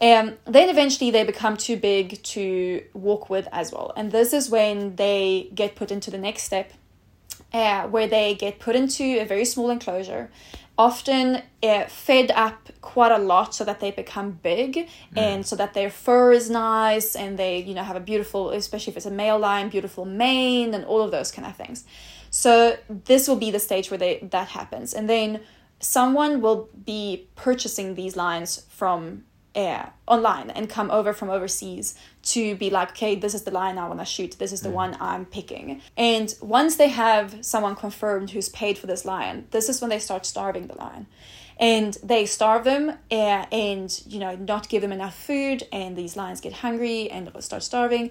[0.00, 3.92] Um, then eventually they become too big to walk with as well.
[3.96, 6.72] And this is when they get put into the next step,
[7.52, 10.30] uh, where they get put into a very small enclosure,
[10.78, 15.74] often uh, fed up quite a lot so that they become big and so that
[15.74, 19.10] their fur is nice and they, you know, have a beautiful, especially if it's a
[19.10, 21.84] male lion, beautiful mane and all of those kind of things.
[22.30, 24.94] So this will be the stage where they that happens.
[24.94, 25.40] And then
[25.78, 29.24] someone will be purchasing these lions from
[29.54, 33.78] uh, online and come over from overseas to be like, okay, this is the lion
[33.78, 34.38] I want to shoot.
[34.38, 35.80] This is the one I'm picking.
[35.96, 39.98] And once they have someone confirmed who's paid for this lion, this is when they
[39.98, 41.06] start starving the lion.
[41.58, 45.64] And they starve them uh, and, you know, not give them enough food.
[45.70, 48.10] And these lions get hungry and start starving.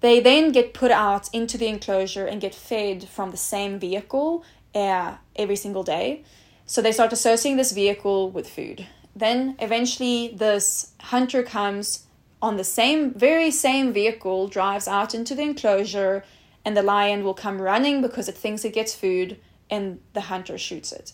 [0.00, 4.44] They then get put out into the enclosure and get fed from the same vehicle
[4.74, 6.24] uh, every single day.
[6.66, 8.86] So they start associating this vehicle with food.
[9.14, 12.06] Then eventually, this hunter comes
[12.42, 16.24] on the same, very same vehicle, drives out into the enclosure,
[16.64, 20.56] and the lion will come running because it thinks it gets food, and the hunter
[20.56, 21.12] shoots it.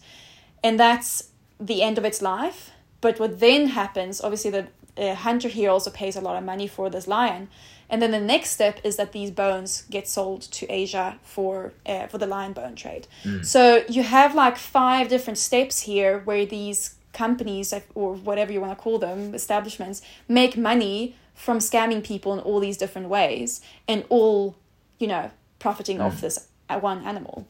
[0.62, 2.70] And that's the end of its life.
[3.00, 6.66] But what then happens, obviously, the uh, hunter here also pays a lot of money
[6.66, 7.48] for this lion.
[7.88, 12.08] And then the next step is that these bones get sold to Asia for uh,
[12.08, 13.06] for the lion bone trade.
[13.42, 18.76] So you have like five different steps here where these companies or whatever you want
[18.76, 24.04] to call them establishments make money from scamming people in all these different ways and
[24.08, 24.56] all
[24.98, 27.46] you know profiting off this uh, one animal.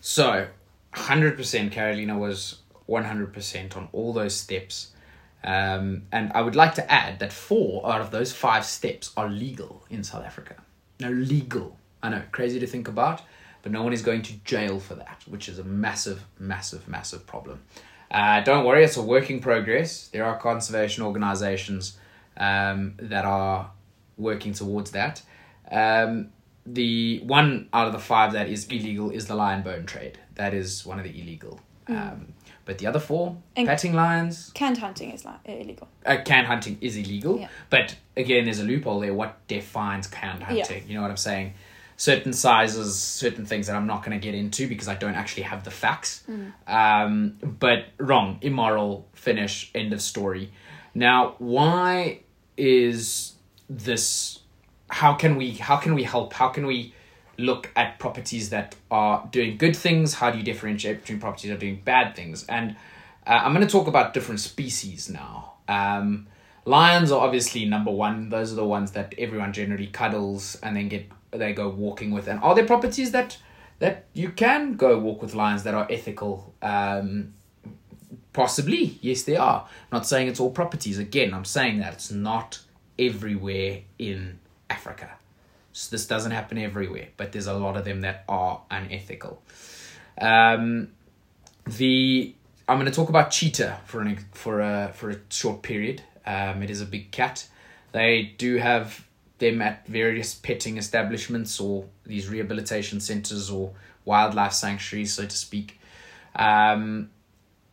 [0.00, 0.48] So,
[0.94, 4.92] 100% Carolina was 100% on all those steps.
[5.44, 9.28] Um, and I would like to add that four out of those five steps are
[9.28, 10.56] legal in South Africa.
[11.00, 11.76] No, legal.
[12.02, 13.22] I know, crazy to think about,
[13.62, 17.26] but no one is going to jail for that, which is a massive, massive, massive
[17.26, 17.60] problem.
[18.12, 20.08] Uh, don't worry, it's a work in progress.
[20.08, 21.96] There are conservation organizations
[22.36, 23.70] um, that are
[24.18, 25.22] working towards that.
[25.70, 26.28] Um,
[26.66, 30.18] the one out of the five that is illegal is the lion bone trade.
[30.34, 31.58] That is one of the illegal.
[31.88, 35.88] Um, but the other four, And- petting lions, Canned hunting is like illegal.
[36.06, 37.40] uh, canned hunting is illegal.
[37.40, 37.48] Yeah.
[37.70, 39.14] But again, there's a loophole there.
[39.14, 40.44] What defines can Yeah.
[40.46, 40.84] hunting?
[40.86, 41.54] You know what I'm saying?
[41.96, 45.44] Certain sizes, certain things that I'm not going to get into because I don't actually
[45.44, 46.24] have the facts.
[46.66, 50.50] Um, but wrong, immoral, finish, end of story.
[50.94, 52.20] Now, why
[52.56, 53.34] is
[53.68, 54.40] this?
[54.88, 55.52] How can we?
[55.52, 56.32] How can we help?
[56.32, 56.94] How can we?
[57.38, 61.56] look at properties that are doing good things how do you differentiate between properties that
[61.56, 62.76] are doing bad things and
[63.26, 66.26] uh, i'm going to talk about different species now um,
[66.66, 70.88] lions are obviously number one those are the ones that everyone generally cuddles and then
[70.88, 73.38] get they go walking with and are there properties that
[73.78, 77.34] that you can go walk with lions that are ethical um,
[78.32, 82.60] possibly yes they are not saying it's all properties again i'm saying that it's not
[82.98, 84.38] everywhere in
[84.70, 85.10] africa
[85.72, 89.42] so this doesn't happen everywhere, but there's a lot of them that are unethical.
[90.20, 90.88] Um,
[91.66, 92.34] the
[92.68, 96.02] I'm going to talk about cheetah for an for a for a short period.
[96.26, 97.48] Um, it is a big cat.
[97.92, 99.06] They do have
[99.42, 103.72] them at various petting establishments or these rehabilitation centers or
[104.04, 105.78] wildlife sanctuaries, so to speak.
[106.34, 107.10] Um,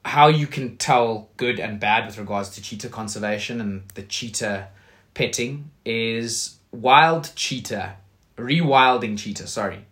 [0.03, 4.67] how you can tell good and bad with regards to cheetah conservation and the cheetah
[5.13, 7.95] petting is wild cheetah,
[8.37, 9.85] rewilding cheetah, sorry.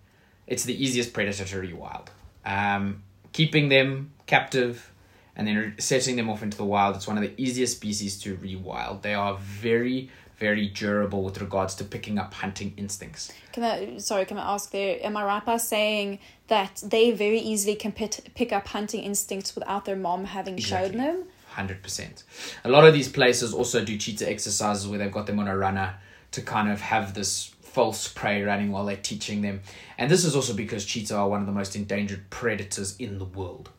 [0.47, 2.07] It's the easiest predator to rewild.
[2.45, 4.91] Um, keeping them captive
[5.35, 8.37] and then setting them off into the wild, it's one of the easiest species to
[8.37, 9.01] rewild.
[9.01, 13.31] They are very, very durable with regards to picking up hunting instincts.
[13.53, 17.39] Can I sorry, can I ask there, am I right by saying that they very
[17.39, 20.99] easily can pit, pick up hunting instincts without their mom having showed Exactly.
[20.99, 21.23] them?
[21.49, 22.23] Hundred percent.
[22.63, 25.57] A lot of these places also do cheetah exercises where they've got them on a
[25.57, 25.95] runner
[26.31, 29.61] to kind of have this false prey running while they're teaching them.
[29.97, 33.25] And this is also because cheetah are one of the most endangered predators in the
[33.25, 33.69] world.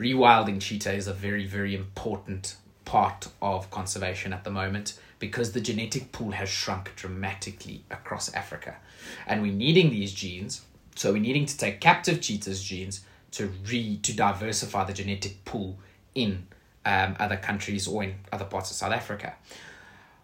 [0.00, 5.60] Rewilding cheetah is a very, very important part of conservation at the moment because the
[5.60, 8.74] genetic pool has shrunk dramatically across Africa.
[9.24, 10.62] And we're needing these genes,
[10.96, 15.78] so we're needing to take captive cheetahs' genes to re to diversify the genetic pool
[16.16, 16.48] in
[16.84, 19.34] um, other countries or in other parts of South Africa.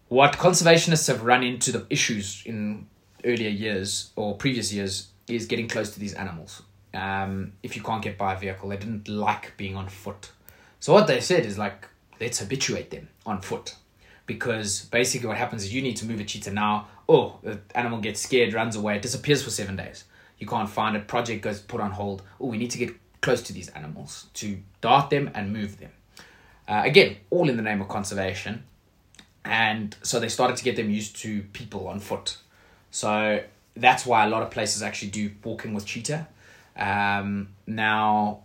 [0.09, 2.89] what conservationists have run into the issues in
[3.25, 6.63] earlier years or previous years is getting close to these animals.
[6.93, 10.33] Um, if you can't get by a vehicle, they didn't like being on foot.
[10.81, 11.87] So what they said is like,
[12.21, 13.77] let's habituate them on foot.
[14.29, 16.87] Because basically what happens is you need to move a cheetah now.
[17.09, 20.05] Oh, the animal gets scared, runs away, it disappears for seven days.
[20.39, 21.09] You can't find it.
[21.09, 22.23] Project goes put on hold.
[22.41, 25.91] Oh, we need to get close to these animals to dart them and move them.
[26.69, 28.65] Uh, again, all in the name of conservation.
[29.45, 32.37] And so they started to get them used to people on foot.
[32.91, 33.43] So
[33.75, 36.29] that's why a lot of places actually do walking with cheetah.
[36.77, 38.43] Um, now,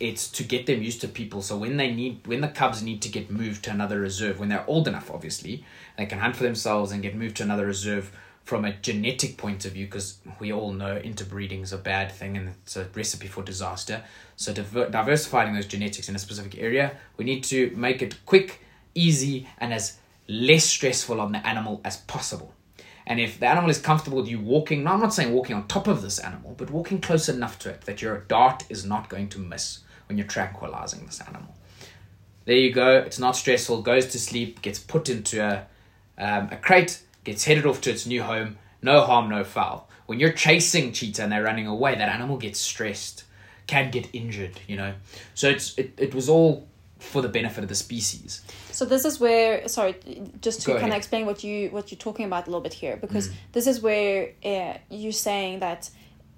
[0.00, 1.42] it's to get them used to people.
[1.42, 4.48] So when they need, when the cubs need to get moved to another reserve, when
[4.48, 5.64] they're old enough, obviously,
[5.96, 8.12] they can hunt for themselves and get moved to another reserve
[8.44, 12.34] from a genetic point of view, because we all know interbreeding is a bad thing
[12.36, 14.02] and it's a recipe for disaster.
[14.36, 18.60] So diver- diversifying those genetics in a specific area, we need to make it quick,
[18.94, 22.54] easy, and as less stressful on the animal as possible.
[23.06, 25.66] And if the animal is comfortable with you walking, no, I'm not saying walking on
[25.66, 29.08] top of this animal, but walking close enough to it that your dart is not
[29.08, 31.54] going to miss when you're tranquilizing this animal.
[32.44, 32.96] There you go.
[32.98, 33.82] It's not stressful.
[33.82, 34.62] Goes to sleep.
[34.62, 35.66] Gets put into a
[36.22, 37.02] um, a crate.
[37.24, 38.58] Gets headed off to its new home.
[38.82, 39.88] No harm, no foul.
[40.06, 43.24] When you're chasing cheetah and they're running away, that animal gets stressed,
[43.66, 44.58] can get injured.
[44.66, 44.94] You know.
[45.34, 46.66] So it's it, it was all
[46.98, 48.42] for the benefit of the species.
[48.72, 49.94] So this is where sorry,
[50.40, 52.96] just to kind of explain what you what you're talking about a little bit here,
[52.96, 53.00] Mm.
[53.02, 55.90] because this is where uh, you're saying that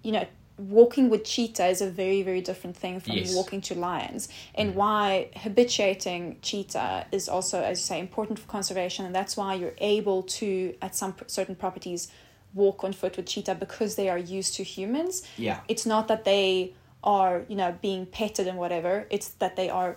[0.02, 0.26] you know
[0.68, 3.32] walking with cheetah is a very very different thing from Yes.
[3.32, 3.36] Mm.
[3.36, 9.04] walking to lions, and why habituating cheetah is also, as you say, important for conservation,
[9.06, 12.08] and that's why you're able to at some pr- certain properties
[12.54, 15.22] walk on foot with cheetah because they are used to humans.
[15.36, 15.60] Yeah.
[15.68, 19.06] It's not that they are you know being petted and whatever.
[19.10, 19.96] It's that they are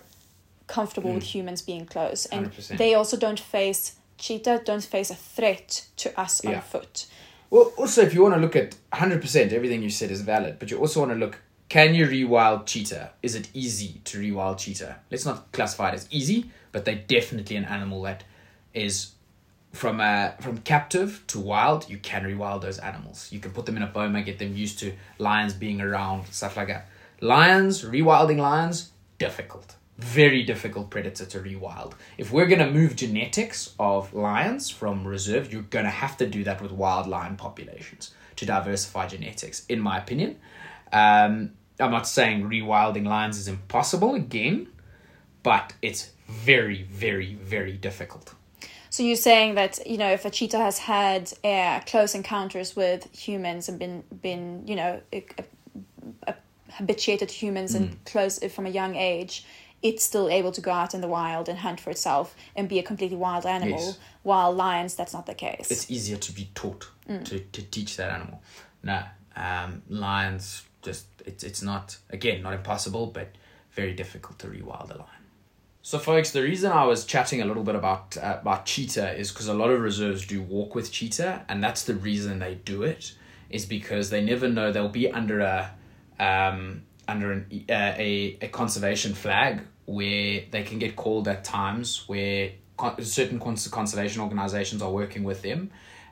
[0.66, 2.78] comfortable with humans being close and 100%.
[2.78, 6.54] they also don't face cheetah don't face a threat to us Yeah.
[6.54, 7.06] on foot
[7.54, 10.72] Well, also, if you want to look at 100%, everything you said is valid, but
[10.72, 11.38] you also want to look
[11.68, 13.12] can you rewild cheetah?
[13.22, 14.96] Is it easy to rewild cheetah?
[15.08, 18.24] Let's not classify it as easy, but they're definitely an animal that
[18.74, 19.12] is
[19.72, 21.88] from uh, from captive to wild.
[21.88, 23.28] You can rewild those animals.
[23.30, 26.56] You can put them in a boma, get them used to lions being around, stuff
[26.56, 26.88] like that.
[27.20, 29.76] Lions, rewilding lions, difficult.
[29.96, 31.92] Very difficult predator to rewild.
[32.18, 36.26] If we're going to move genetics of lions from reserve, you're going to have to
[36.26, 40.36] do that with wild lion populations to diversify genetics, in my opinion.
[40.92, 44.68] Um, I'm not saying rewilding lions is impossible again,
[45.44, 48.34] but it's very, very, very difficult.
[48.90, 53.08] so you're saying that you know if a cheetah has had uh, close encounters with
[53.26, 55.20] humans and been been you know uh,
[56.28, 56.32] uh,
[56.78, 57.76] habituated to humans Mm.
[57.76, 59.44] and close from a young age
[59.84, 62.78] it's still able to go out in the wild and hunt for itself and be
[62.78, 63.98] a completely wild animal Yes.
[64.22, 66.88] while lions that's not the case it's easier to be taught
[67.28, 68.40] to, to teach that animal.
[68.82, 69.00] No,
[69.36, 73.28] um, lions just it's it's not again not impossible, but
[73.72, 75.22] very difficult to rewild a lion.
[75.82, 79.30] So, folks, the reason I was chatting a little bit about uh, about cheetah is
[79.30, 82.82] because a lot of reserves do walk with cheetah, and that's the reason they do
[82.84, 83.12] it.
[83.50, 85.70] Is because they never know they'll be under a
[86.18, 92.04] um, under an, uh, a a conservation flag where they can get called at times
[92.06, 95.70] where con- certain cons- conservation organizations are working with them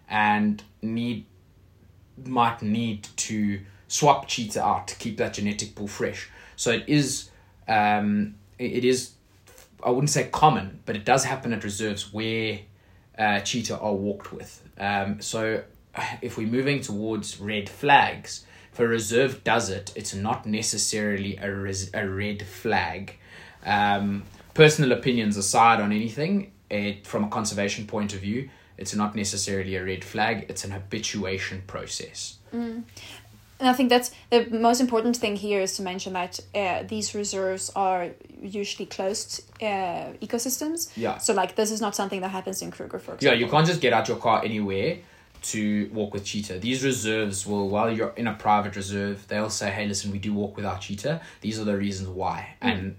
[0.09, 1.27] and need
[2.25, 6.29] might need to swap cheetah out to keep that genetic pool fresh.
[6.57, 7.31] So it is
[7.69, 9.13] um, it is
[9.83, 12.61] I wouldn't say common, but it does happen at reserves where
[13.19, 14.63] uh, cheetah are walked with.
[14.79, 15.65] Um, so
[16.23, 21.53] if we're moving towards red flags, if a reserve does it, it's not necessarily a,
[21.53, 23.19] res- a red flag.
[23.65, 28.49] Um, personal opinions aside on anything, it, from a conservation point of view,
[28.79, 32.39] it's not necessarily a red flag, it's an habituation process.
[33.63, 37.15] And I think that's the most important thing here is to mention that uh, these
[37.15, 38.09] reserves are
[38.43, 40.91] usually closed uh, ecosystems.
[40.97, 41.19] Yeah.
[41.19, 43.29] So like this is not something that happens in Kruger, for example.
[43.29, 44.99] Yeah, you can't just get out your car anywhere
[45.43, 46.59] to walk with cheetah.
[46.59, 50.35] These reserves will, while you're in a private reserve, they'll say, hey, listen, we do
[50.35, 51.21] walk with our cheetah.
[51.41, 52.57] These are the reasons why.
[52.61, 52.97] And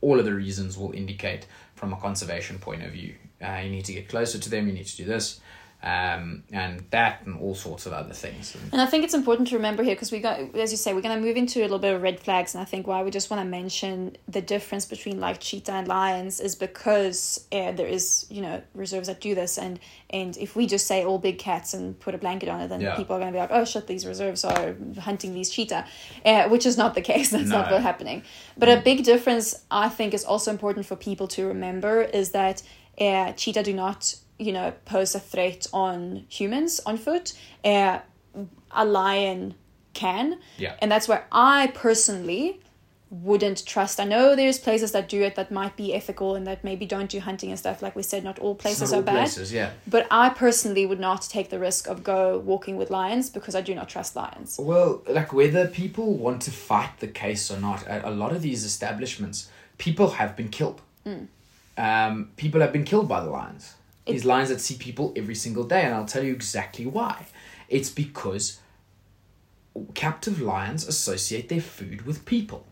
[0.00, 3.14] all of the reasons will indicate from a conservation point of view.
[3.42, 5.40] Uh, you need to get closer to them, you need to do this,
[5.80, 8.54] um, and that, and all sorts of other things.
[8.54, 10.92] And And I think it's important to remember here because we got, as you say,
[10.92, 12.54] we're going to move into a little bit of red flags.
[12.54, 15.86] And I think why we just want to mention the difference between like cheetah and
[15.86, 19.56] lions is because uh, there is, you know, reserves that do this.
[19.56, 19.78] And
[20.10, 22.80] and if we just say all big cats and put a blanket on it, then
[22.80, 22.96] Yeah.
[22.96, 25.84] people are going to be like, oh shit, these reserves are hunting these cheetah,
[26.24, 27.30] uh, which is not the case.
[27.30, 28.22] That's not what's happening.
[28.56, 32.62] But a big difference I think is also important for people to remember is that
[33.00, 37.32] uh, cheetah do not you know pose a threat on humans on foot
[37.64, 37.98] uh,
[38.70, 39.54] a lion
[39.94, 40.74] can Yeah.
[40.80, 42.60] and that's where i personally
[43.10, 46.62] wouldn't trust i know there's places that do it that might be ethical and that
[46.62, 49.02] maybe don't do hunting and stuff like we said not all places not are all
[49.02, 49.70] bad places, yeah.
[49.86, 53.62] but i personally would not take the risk of go walking with lions because i
[53.62, 57.82] do not trust lions Well, like whether people want to fight the case or not,
[57.88, 60.80] a lot of these establishments, people have been killed.
[61.76, 63.74] Um, people have been killed by the lions.
[64.08, 67.26] These lions that see people every single day, and I'll tell you exactly why.
[67.68, 68.60] It's because
[69.94, 72.66] captive lions associate their food with people.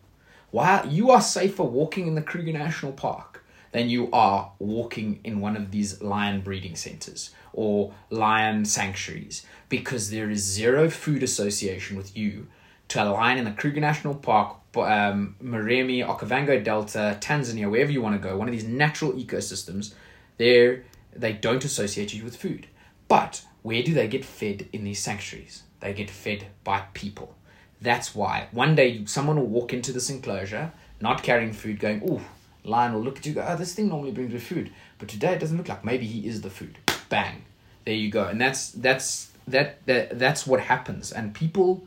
[0.50, 5.40] Why you are safer walking in the Kruger National Park than you are walking in
[5.40, 11.96] one of these lion breeding centers or lion sanctuaries because there is zero food association
[11.96, 12.46] with you
[12.88, 18.00] to a lion in the Kruger National Park, um, Moremi, Okavango Delta, Tanzania, wherever you
[18.00, 19.92] want to go, one of these natural ecosystems,
[20.38, 20.84] there
[21.20, 22.66] they don't associate you with food.
[23.08, 25.62] But where do they get fed in these sanctuaries?
[25.80, 27.34] They get fed by people.
[27.80, 32.22] That's why one day someone will walk into this enclosure, not carrying food, going, "Oh,
[32.64, 35.34] lion will look at you, go, oh, this thing normally brings me food, but today
[35.34, 35.84] it doesn't look like.
[35.84, 37.44] Maybe he is the food." Bang,
[37.84, 41.86] there you go, and that's that's that, that that's what happens, and people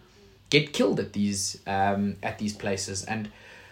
[0.50, 3.30] get killed at these um, at these places, and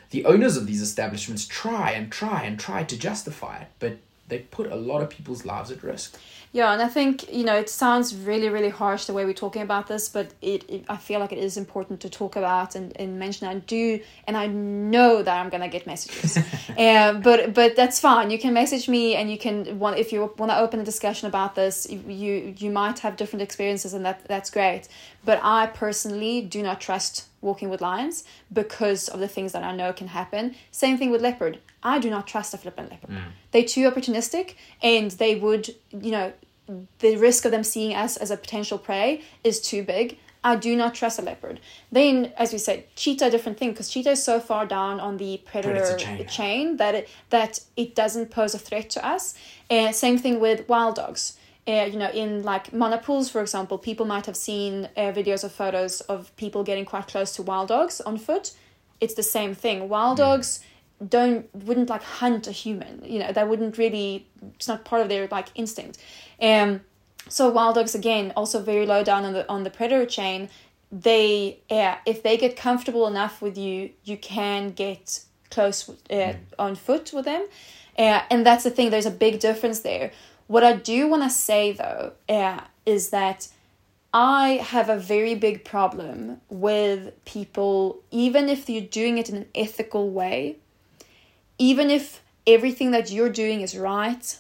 [0.10, 3.98] the owners of these establishments try and try and try to justify it, but
[4.28, 6.18] they put a lot of people's lives at risk.
[6.54, 9.62] Yeah, and I think you know it sounds really, really harsh the way we're talking
[9.62, 12.96] about this, but it, it I feel like it is important to talk about and,
[12.98, 13.48] and mention.
[13.48, 16.38] I do, and I know that I'm gonna get messages,
[16.78, 18.32] um, but but that's fine.
[18.32, 21.28] You can message me, and you can want if you want to open a discussion
[21.28, 21.86] about this.
[21.90, 24.88] You you might have different experiences, and that that's great.
[25.26, 29.76] But I personally do not trust walking with lions because of the things that I
[29.76, 30.56] know can happen.
[30.72, 31.60] Same thing with leopard.
[31.88, 33.12] I do not trust a flippant leopard.
[33.52, 36.34] They're too opportunistic and they would, you know,
[37.00, 40.18] the risk of them seeing us as a potential prey is too big.
[40.44, 41.60] I do not trust a leopard.
[41.92, 45.42] Then, as we said, cheetah, different thing because cheetah is so far down on the
[45.46, 46.28] predator, chain.
[46.28, 46.78] chain.
[46.78, 49.36] that it that it doesn't pose a threat to us.
[49.92, 51.38] Same thing with wild dogs.
[51.68, 55.44] Uh, you know, in like Mana Pools, for example, people might have seen uh, videos
[55.44, 58.54] or photos of people getting quite close to wild dogs on foot.
[59.02, 59.90] It's the same thing.
[59.90, 60.62] Wild dogs
[61.06, 63.02] don't wouldn't like hunt a human.
[63.06, 64.28] You know, that wouldn't really.
[64.56, 65.98] It's not part of their like instinct.
[66.42, 66.82] Um,
[67.30, 70.50] so wild dogs again also very low down on the on the predator chain.
[70.92, 76.76] They yeah, if they get comfortable enough with you, you can get close uh, on
[76.76, 77.46] foot with them,
[77.98, 78.90] uh, and that's the thing.
[78.90, 80.12] There's a big difference there.
[80.48, 83.50] What I do want to say though uh, is that
[84.14, 89.46] I have a very big problem with people, even if you're doing it in an
[89.54, 90.58] ethical way,
[91.58, 94.40] even if everything that you're doing is right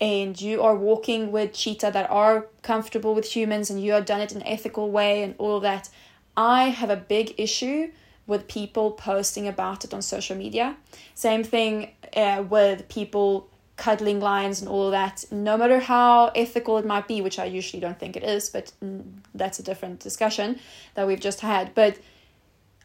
[0.00, 4.20] and you are walking with cheetah that are comfortable with humans and you have done
[4.20, 5.88] it in an ethical way and all of that,
[6.36, 7.90] I have a big issue
[8.26, 10.76] with people posting about it on social media.
[11.14, 15.24] Same thing uh, with people cuddling lions and all of that.
[15.30, 18.72] No matter how ethical it might be, which I usually don't think it is, but
[18.84, 19.02] mm,
[19.34, 20.60] that's a different discussion
[20.94, 21.74] that we've just had.
[21.74, 21.98] But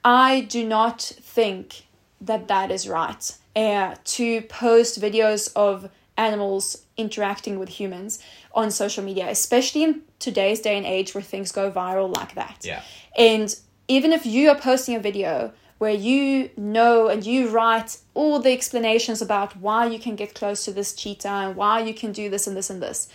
[0.05, 1.83] I do not think
[2.25, 3.37] that that is right.
[3.55, 8.19] Uh, to post videos of animals interacting with humans
[8.53, 12.59] on social media, especially in today's day and age where things go viral like that.
[12.63, 12.81] Yeah.
[13.17, 13.53] And
[13.87, 18.51] even if you are posting a video where you know and you write all the
[18.51, 22.29] explanations about why you can get close to this cheetah and why you can do
[22.29, 23.09] this and this and this,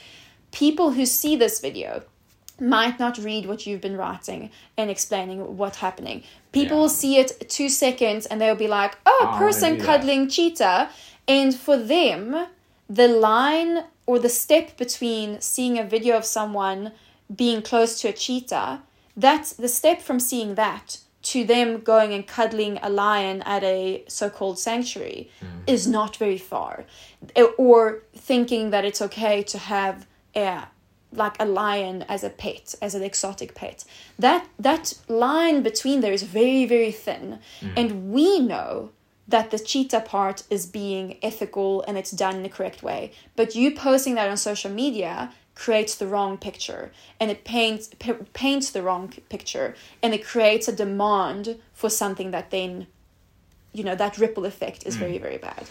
[0.52, 2.02] people who see this video
[2.60, 6.22] might not read what you've been writing and explaining what's happening.
[6.52, 6.82] People Yeah.
[6.82, 9.86] will see it two seconds and they'll be like, oh, wanna oh, person do that."
[9.86, 10.90] cuddling cheetah.
[11.26, 12.46] And for them,
[12.88, 16.92] the line or the step between seeing a video of someone
[17.34, 18.80] being close to a cheetah,
[19.16, 24.04] that's the step from seeing that to them going and cuddling a lion at a
[24.08, 25.46] so-called sanctuary hmm.
[25.66, 26.84] is not very far
[27.58, 30.62] or thinking that it's okay to have a
[31.12, 33.84] like a lion as a pet as an exotic pet
[34.18, 37.38] that that line between there is very very thin.
[37.60, 37.72] Mm.
[37.76, 38.90] And we know
[39.26, 43.12] that the cheetah part is being ethical and it's done in the correct way.
[43.36, 46.92] But you posting that on social media creates the wrong picture.
[47.20, 49.74] And it paints p- paints the wrong picture.
[50.02, 52.86] And it creates a demand for something that then
[53.72, 55.00] you know that ripple effect is mm.
[55.00, 55.66] very very bad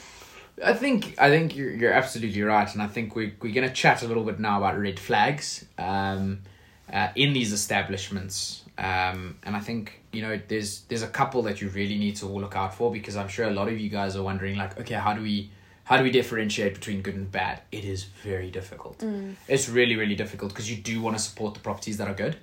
[0.63, 4.01] I think I think you're you're absolutely right, and I think we we're gonna chat
[4.03, 6.39] a little bit now about red flags um,
[6.91, 11.61] uh, in these establishments, um, and I think you know there's there's a couple that
[11.61, 14.15] you really need to look out for because I'm sure a lot of you guys
[14.15, 15.51] are wondering like, okay, how do we
[15.89, 17.61] How do we differentiate between good and bad?
[17.71, 19.01] It is very difficult.
[19.47, 22.35] It's really, really difficult because you do want to support the properties that are good,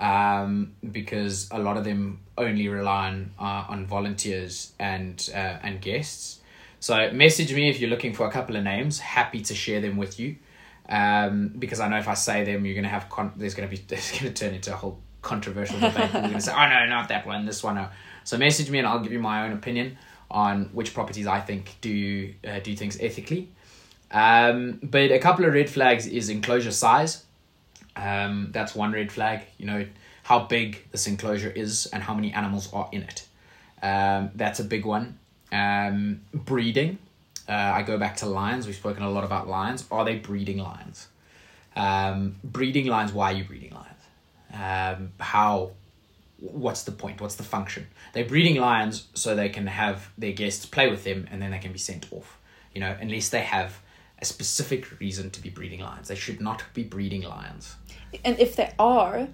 [0.00, 5.80] um, because a lot of them only rely on uh, on volunteers and uh, and
[5.80, 6.39] guests.
[6.80, 8.98] So message me if you're looking for a couple of names.
[8.98, 10.36] Happy to share them with you,
[10.88, 13.76] um, because I know if I say them, you're gonna have con- there's gonna be
[13.88, 16.10] there's gonna turn into a whole controversial debate.
[16.12, 17.74] You're gonna say, oh no, not that one, this one.
[17.74, 17.88] No.
[18.24, 19.98] So message me and I'll give you my own opinion
[20.30, 23.50] on which properties I think do uh, do things ethically.
[24.10, 27.24] Um, but a couple of red flags is enclosure size.
[27.94, 29.42] Um, that's one red flag.
[29.58, 29.86] You know
[30.22, 33.26] how big this enclosure is and how many animals are in it.
[33.82, 35.18] Um, that's a big one.
[35.52, 36.98] Um, breeding.
[37.48, 38.66] Uh, I go back to lions.
[38.66, 39.84] We've spoken a lot about lions.
[39.90, 41.08] Are they breeding lions?
[41.74, 43.12] Um, breeding lions.
[43.12, 44.02] Why are you breeding lions?
[44.52, 45.72] Um, how?
[46.38, 47.20] What's the point?
[47.20, 47.86] What's the function?
[48.12, 51.58] They're breeding lions so they can have their guests play with them and then they
[51.58, 52.38] can be sent off.
[52.74, 53.80] You know, unless they have
[54.20, 56.08] a specific reason to be breeding lions.
[56.08, 57.76] They should not be breeding lions.
[58.24, 59.28] And if they are,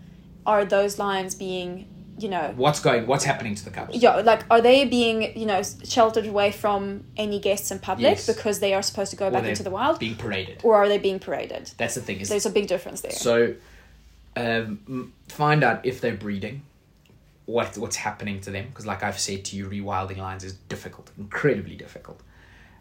[0.46, 1.88] are those lions being,
[2.18, 3.06] you know, What's going?
[3.06, 3.94] What's happening to the cubs?
[3.96, 8.26] yeah, like are they being, you know, sheltered away from any guests in public Yes.
[8.26, 10.60] because they are supposed to go Or back into the wild, being paraded.
[10.62, 11.70] or are they being paraded?
[11.76, 12.20] That's the thing.
[12.20, 13.12] Is There's a big difference there.
[13.12, 13.54] So,
[14.36, 16.62] um, find out if they're breeding,
[17.46, 18.66] what what's happening to them.
[18.68, 22.20] Because, like I've said to you, rewilding lions is difficult, incredibly difficult.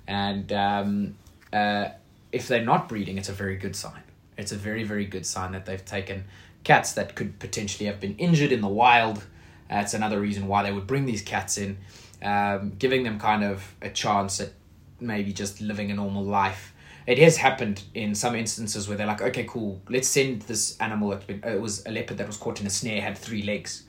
[0.07, 1.15] And um,
[1.53, 1.89] uh,
[2.31, 4.01] if they're not breeding, it's a very good sign.
[4.37, 6.25] It's a very very good sign that they've taken
[6.65, 9.23] cats that could potentially have been injured in the wild.
[9.69, 11.77] That's another reason why they would bring these cats in,
[12.21, 14.51] um, giving them kind of a chance at
[14.99, 16.73] maybe just living a normal life.
[17.07, 21.09] It has happened in some instances where they're like, okay, cool, let's send this animal
[21.09, 23.83] that's been, it was a leopard that was caught in a snare, had three legs.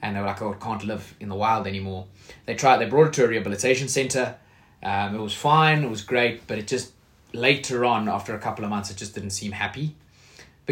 [0.00, 2.06] And they were like, oh, it can't live in the wild anymore.
[2.46, 4.36] They tried, they brought it to a rehabilitation center.
[4.82, 6.92] Um, it was fine, it was great, but it just,
[7.32, 9.94] later on, after a couple of months, it just didn't seem happy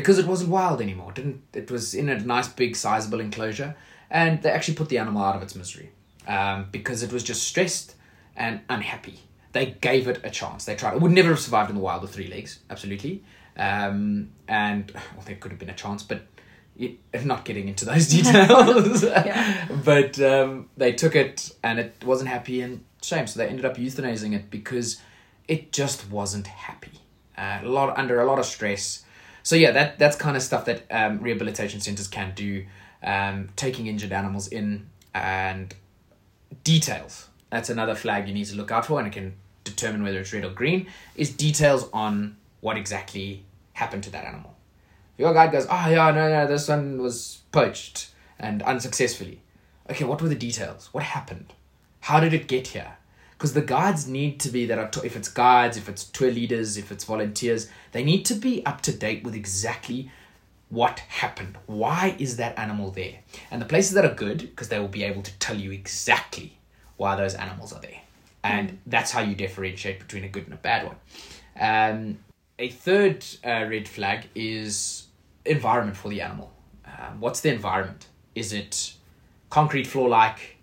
[0.00, 1.10] because it wasn't wild anymore.
[1.10, 3.76] It didn't it was in a nice big sizable enclosure,
[4.10, 5.90] and they actually put the animal out of its misery
[6.26, 7.94] um, because it was just stressed
[8.36, 9.20] and unhappy.
[9.52, 10.64] They gave it a chance.
[10.64, 10.94] They tried.
[10.94, 13.24] It would never have survived in the wild with three legs, absolutely.
[13.56, 16.22] Um, and well, there could have been a chance, but
[16.78, 19.02] it, not getting into those details.
[19.10, 19.68] Yeah.
[19.84, 23.26] But um, they took it, and it wasn't happy, and shame.
[23.26, 25.00] So they ended up euthanizing it because
[25.48, 27.00] it just wasn't happy.
[27.36, 29.04] Uh, a lot under a lot of stress.
[29.50, 32.66] So yeah, that that's kind of stuff that um, rehabilitation centers can do.
[33.02, 35.74] Um, taking injured animals in and
[36.62, 37.26] details.
[37.50, 39.34] That's another flag you need to look out for, and it can
[39.64, 40.86] determine whether it's red or green.
[41.16, 43.42] Is details on what exactly
[43.72, 44.54] happened to that animal.
[45.14, 49.40] If your guide goes, oh yeah, no, no, this one was poached and unsuccessfully.
[49.90, 50.90] Okay, what were the details?
[50.92, 51.54] What happened?
[52.02, 52.98] How did it get here?
[53.40, 56.76] Because the guides need to be that are if it's guides, if it's tour leaders,
[56.76, 60.10] if it's volunteers, they need to be up to date with exactly
[60.68, 61.56] what happened.
[61.64, 63.20] Why is that animal there?
[63.50, 66.58] And the places that are good, because they will be able to tell you exactly
[66.98, 68.02] why those animals are there.
[68.44, 70.96] And that's how you differentiate between a good and a bad one.
[71.58, 72.18] Um,
[72.58, 75.06] a third uh, red flag is
[75.46, 76.52] environment for the animal.
[76.84, 78.06] Um, what's the environment?
[78.34, 78.92] Is it
[79.48, 80.58] concrete floor like?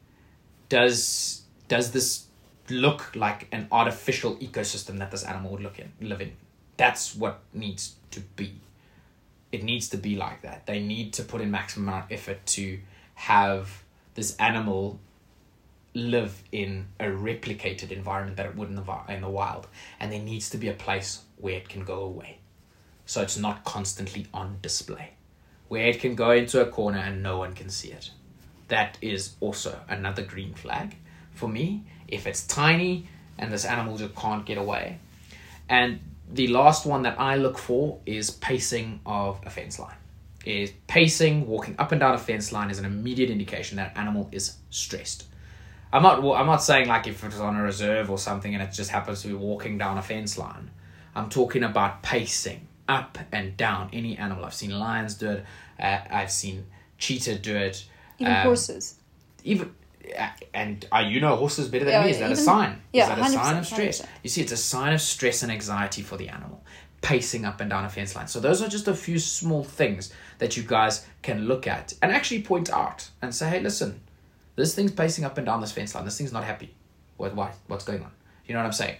[0.69, 2.26] Does does this
[2.69, 6.33] look like an artificial ecosystem that this animal would look in live in?
[6.77, 8.59] That's what needs to be.
[9.51, 10.65] It needs to be like that.
[10.65, 12.79] They need to put in maximum amount of effort to
[13.15, 13.83] have
[14.15, 14.99] this animal
[15.93, 19.67] live in a replicated environment that it would in the, in the wild.
[19.99, 22.37] And there needs to be a place where it can go away.
[23.05, 25.11] So it's not constantly on display.
[25.67, 28.11] Where it can go into a corner and no one can see it.
[28.67, 30.97] That is also another green flag
[31.37, 31.83] for me.
[32.07, 33.07] If it's tiny
[33.37, 34.99] and this animal just can't get away.
[35.69, 35.99] And
[36.31, 39.95] the last one that I look for is pacing of a fence line.
[40.45, 44.29] Is pacing, walking up and down a fence line is an immediate indication that animal
[44.31, 45.25] is stressed.
[45.91, 46.21] I'm not.
[46.21, 48.91] well, I'm not saying like if it's on a reserve or something and it just
[48.91, 50.71] happens to be walking down a fence line.
[51.15, 54.45] I'm talking about pacing up and down any animal.
[54.45, 55.45] I've seen lions do it.
[55.79, 56.65] Uh, I've seen
[56.97, 57.85] cheetah do it.
[58.19, 58.95] Even um, horses.
[59.43, 59.73] Even
[60.53, 62.11] and uh, you know horses better than Yeah, me.
[62.11, 62.81] Is that a sign?
[62.93, 64.01] yeah, is that a sign of stress?
[64.01, 64.05] 100%.
[64.23, 66.63] You see, it's a sign of stress and anxiety for the animal,
[67.01, 68.27] pacing up and down a fence line.
[68.27, 72.11] So those are just a few small things that you guys can look at and
[72.11, 73.99] actually point out and say, hey, listen,
[74.55, 76.05] this thing's pacing up and down this fence line.
[76.05, 76.73] This thing's not happy.
[77.17, 77.35] What?
[77.35, 77.51] Why?
[77.67, 78.11] What's going on?
[78.45, 78.97] You know what I'm saying?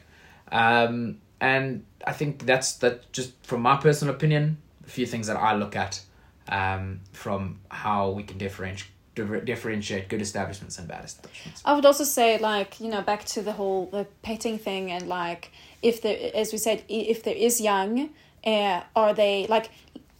[0.51, 3.11] Um, and I think that's that.
[3.11, 6.01] Just from my personal opinion, a few things that I look at
[6.49, 8.89] um, from how we can differentiate
[9.25, 11.61] differentiate good establishments and bad establishments.
[11.65, 15.07] I would also say, like, you know, back to the whole the petting thing, and
[15.07, 15.51] like,
[15.81, 18.09] if there, as we said, if there is young,
[18.45, 19.69] uh, are they like,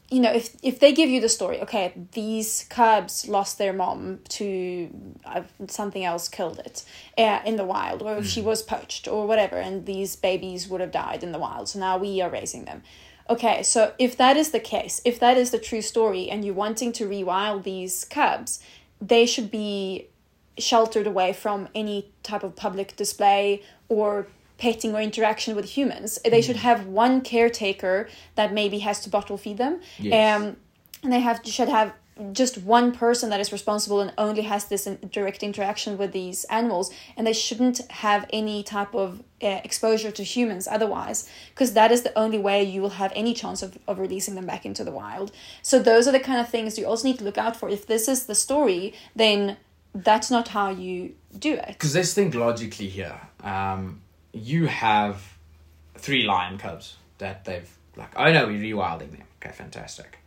[0.09, 4.19] you know, if if they give you the story, okay, these cubs lost their mom
[4.29, 4.89] to
[5.25, 6.83] uh, something else killed it
[7.17, 10.91] uh, in the wild, or she was poached or whatever, and these babies would have
[10.91, 11.67] died in the wild.
[11.69, 12.83] So now we are raising them.
[13.29, 16.53] Okay, so if that is the case, if that is the true story, and you're
[16.53, 18.61] wanting to rewild these cubs,
[19.01, 20.07] they should be
[20.57, 24.27] sheltered away from any type of public display or
[24.57, 26.17] petting or interaction with humans.
[26.25, 29.81] They should have one caretaker that maybe has to bottle feed them.
[29.99, 30.41] Yes.
[30.41, 30.57] Um,
[31.03, 31.93] and they have should have
[32.31, 36.43] just one person that is responsible and only has this in, direct interaction with these
[36.45, 41.91] animals and they shouldn't have any type of uh, exposure to humans otherwise because that
[41.91, 44.83] is the only way you will have any chance of, of releasing them back into
[44.83, 47.55] the wild so those are the kind of things you also need to look out
[47.55, 49.57] for if this is the story then
[49.93, 53.19] that's not how you do it Because let's think logically here.
[53.43, 54.01] Um,
[54.33, 55.21] you have
[55.95, 58.11] three lion cubs that they've like.
[58.15, 59.23] Oh no, we're rewilding them.
[59.41, 60.19] Okay, fantastic.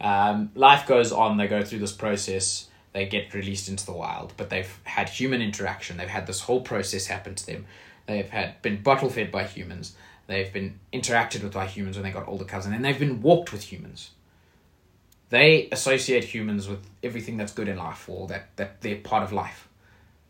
[0.00, 1.36] Um, life goes on.
[1.36, 2.68] They go through this process.
[2.92, 5.96] They get released into the wild, but they've had human interaction.
[5.96, 7.66] They've had this whole process happen to them.
[8.06, 9.94] They've had been bottle fed by humans.
[10.26, 13.52] They've been interacted with by humans when they got older cubs, and they've been walked
[13.52, 14.10] with humans.
[15.30, 19.32] They associate humans with everything that's good in life, or that that they're part of
[19.32, 19.68] life.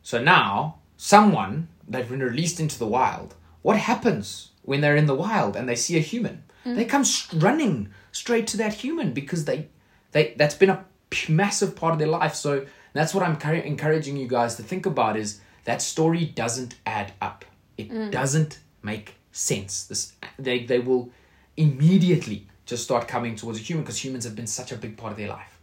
[0.02, 3.34] So now, someone they've been released into the wild.
[3.62, 6.44] What happens when they're in the wild and they see a human?
[6.74, 7.04] They come
[7.34, 9.68] running straight to that human because they,
[10.12, 12.34] they that's been a p- massive part of their life.
[12.34, 16.74] So that's what I'm encour- encouraging you guys to think about is that story doesn't
[16.86, 17.44] add up.
[17.76, 19.86] It doesn't make sense.
[19.86, 21.10] This they they will
[21.56, 25.12] immediately just start coming towards a human because humans have been such a big part
[25.12, 25.58] of their life.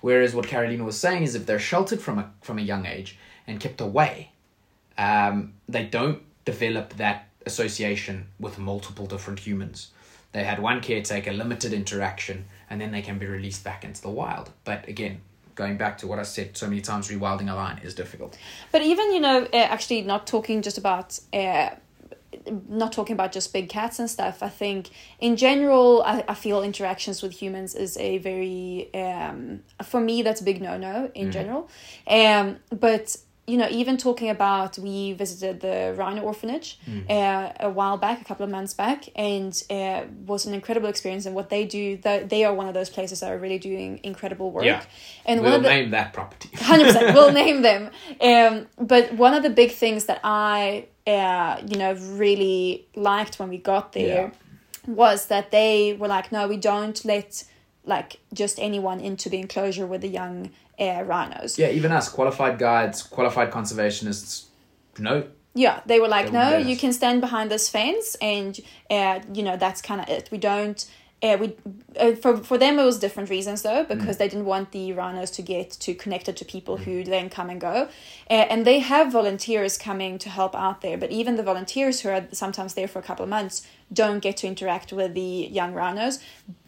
[0.00, 3.18] Whereas what Carolina was saying is if they're sheltered from a from a young age
[3.46, 4.30] and kept away,
[4.98, 9.88] um, they don't develop that association with multiple different humans.
[10.36, 14.10] They had one caretaker, limited interaction, and then they can be released back into the
[14.10, 14.50] wild.
[14.64, 15.22] But again,
[15.54, 18.36] going back to what I said so many times, rewilding a lion is difficult.
[18.70, 21.18] But even you know, uh, actually, not talking just about.
[21.32, 21.70] Uh,
[22.68, 24.42] not talking about just big cats and stuff.
[24.42, 30.00] I think in general, I, I feel interactions with humans is a very um for
[30.00, 31.70] me that's a big no no in general.
[32.06, 33.16] Um, but
[33.46, 36.78] you know, even talking about we visited the rhino orphanage
[37.08, 41.26] uh, a while back, a couple of months back, and uh, was an incredible experience.
[41.26, 44.00] And what they do, they, they are one of those places that are really doing
[44.02, 44.64] incredible work.
[44.64, 44.82] Yeah.
[45.24, 46.50] And one we'll of the, name that property.
[46.56, 47.14] hundred percent.
[47.14, 47.90] We'll name them.
[48.20, 53.48] Um, but one of the big things that I, uh, you know, really liked when
[53.48, 54.32] we got there
[54.86, 57.44] was that they were like, no, we don't let
[57.86, 61.58] like just anyone into the enclosure with the young uh, rhinos.
[61.58, 64.46] yeah, even us, qualified guides, qualified conservationists,
[64.98, 65.24] no.
[65.54, 68.60] Yeah, they were like, They no, you us." can stand behind this fence, and
[68.90, 70.28] uh, you know that's kind of it.
[70.30, 70.84] We don't.
[71.22, 71.56] Uh, we
[71.98, 75.30] uh, for for them it was different reasons though because they didn't want the rhinos
[75.30, 77.88] to get too connected to people who then come and go,
[78.28, 80.98] uh, and they have volunteers coming to help out there.
[80.98, 84.36] But even the volunteers who are sometimes there for a couple of months don't get
[84.38, 86.18] to interact with the young rhinos.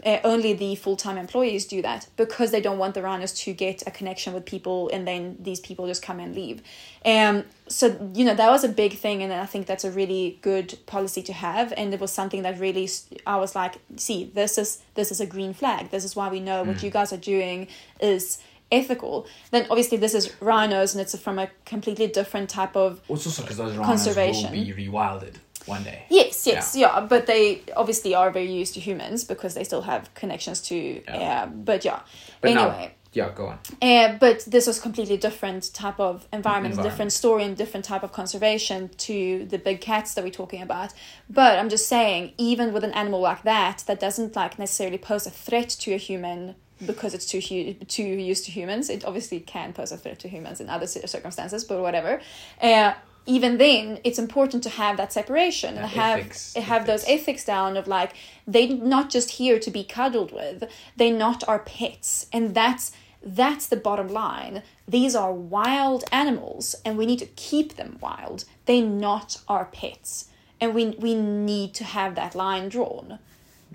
[0.06, 3.52] Uh, only the full time employees do that because they don't want the rhinos to
[3.52, 6.62] get a connection with people, and then these people just come and leave.
[7.04, 10.38] Um, so you know that was a big thing, and I think that's a really
[10.42, 11.72] good policy to have.
[11.76, 12.88] And it was something that really
[13.26, 15.90] I was like, see, this is this is a green flag.
[15.90, 17.66] This is why we know what you guys are doing
[18.00, 18.38] is
[18.70, 19.26] ethical.
[19.50, 23.42] Then obviously this is rhinos, and it's from a completely different type of It's also
[23.42, 24.50] because those rhinos Conservation.
[24.50, 25.34] will be rewilded
[25.68, 26.02] one day.
[26.10, 27.00] Yes, yes, yeah.
[27.00, 30.76] but they obviously are very used to humans because they still have connections to.
[30.76, 31.42] Yeah.
[31.42, 32.00] Uh, but yeah.
[32.40, 33.58] But now- anyway, yeah, go on.
[33.80, 36.82] uh, but this was completely different type of environment, Environment.
[36.82, 40.92] different story, and different type of conservation to the big cats that we're talking about.
[41.30, 45.26] But I'm just saying, even with an animal like that, that doesn't like necessarily pose
[45.26, 46.54] a threat to a human
[46.86, 48.88] because it's too hu- too used to humans.
[48.90, 52.20] It obviously can pose a threat to humans in other circumstances, but whatever.
[52.62, 52.92] Uh,
[53.28, 57.76] even then, it's important to have that separation and have ethics- have those ethics down
[57.76, 58.12] of like
[58.46, 60.64] they're not just here to be cuddled with
[60.96, 62.90] they're not our pets and that's
[63.22, 64.62] that's the bottom line
[64.96, 70.28] these are wild animals and we need to keep them wild they're not our pets
[70.60, 73.18] and we we need to have that line drawn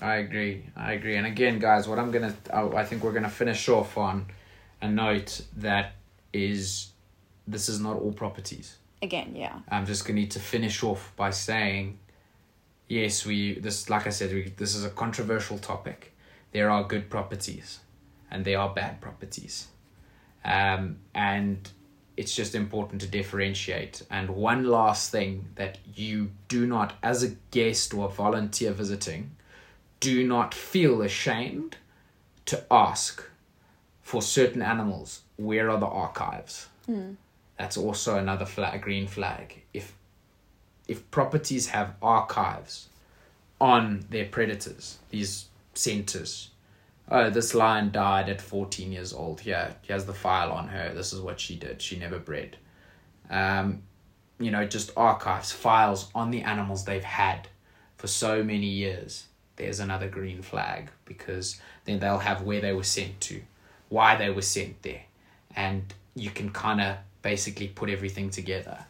[0.02, 0.66] I agree.
[0.76, 1.18] I agree.
[1.18, 4.26] And again, guys, what I'm gonna, I I think we're gonna finish off on
[4.82, 5.94] a note that
[6.34, 6.90] is,
[7.48, 8.78] this is not all properties.
[9.04, 12.00] Again yeah I'm just gonna need to finish off by saying,
[12.88, 16.14] yes, we this like I said, we, this is a controversial topic.
[16.52, 17.80] There are good properties,
[18.32, 19.68] and there are bad properties,
[20.46, 21.58] um, and
[22.16, 24.04] it's just important to differentiate.
[24.10, 29.32] And one last thing that you do not, as a guest or volunteer visiting,
[30.00, 31.78] do not feel ashamed
[32.46, 33.24] to ask
[34.02, 36.68] for certain animals where are the archives.
[37.58, 39.62] That's also another flag, green flag.
[39.74, 39.96] If
[40.88, 42.90] if properties have archives
[43.62, 46.50] on their predators, these centers,
[47.10, 49.42] oh, this lion died at 14 years old.
[49.42, 50.94] Here, here's the file on her.
[50.94, 51.82] This is what she did.
[51.82, 52.58] She never bred.
[53.30, 53.84] Um,
[54.40, 57.48] you know, just archives, files on the animals they've had
[57.98, 59.28] for so many years.
[59.56, 63.42] There's another green flag because then they'll have where they were sent to,
[63.90, 65.04] why they were sent there,
[65.56, 68.86] and you can kind of basically put everything together.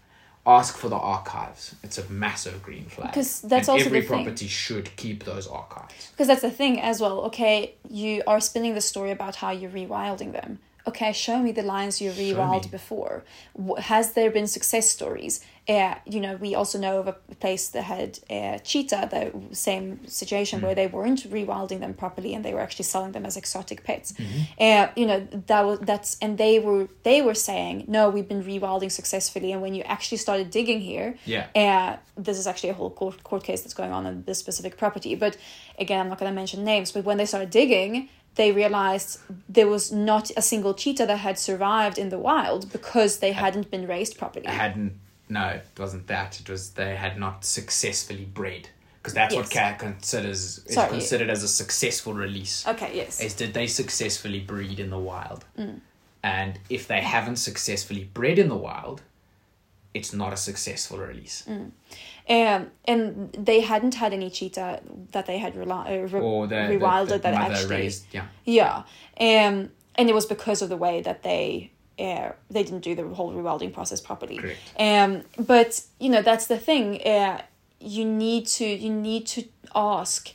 [0.45, 1.73] Ask for the archives.
[1.83, 3.11] It's a massive green flag.
[3.11, 6.11] Because that's and also every property should keep those archives.
[6.11, 7.21] Because that's the thing as well.
[7.21, 10.59] Okay, you are spinning the story about how you're rewilding them.
[10.85, 13.23] Okay, show me the lions you Show rewild before.
[13.79, 15.39] Has there been success stories?
[15.69, 20.05] Uh, you know, we also know of a place that had uh, cheetah, the same
[20.07, 20.65] situation Hmm.
[20.65, 24.11] where they weren't rewilding them properly and they were actually selling them as exotic pets.
[24.11, 24.41] Mm-hmm.
[24.59, 28.43] Uh, you know, that was that's and they were they were saying no, we've been
[28.43, 29.53] rewilding successfully.
[29.53, 31.47] And when you actually started digging here, Yeah.
[31.55, 34.75] uh, this is actually a whole court, court case that's going on on this specific
[34.77, 35.15] property.
[35.15, 35.37] But
[35.79, 36.91] again, I'm not going to mention names.
[36.91, 41.37] But when they started digging, they realized there was not a single cheetah that had
[41.37, 44.45] survived in the wild because they hadn't been raised properly.
[44.47, 44.93] hadn't
[45.29, 49.53] no it wasn't that it was they had not successfully bred because that's what Yes.
[49.53, 50.89] CAT considers is Sorry.
[50.89, 53.19] considered as a successful release Okay, yes.
[53.21, 55.79] is did they successfully breed in the wild Mm.
[56.23, 59.01] and if they haven't successfully bred in the wild
[59.93, 61.71] it's not a successful release Mm.
[62.29, 66.55] Um, and they hadn't had any cheetah that they had reli- uh, re- or the,
[66.55, 68.83] rewilded the, the that actually raised yeah Yeah,
[69.19, 73.07] um, and it was because of the way that they uh, they didn't do the
[73.09, 74.37] whole rewilding process properly.
[74.37, 74.59] Correct.
[74.79, 77.05] Um, but you know that's the thing.
[77.05, 77.41] Uh,
[77.79, 79.43] you need to you need to
[79.75, 80.33] ask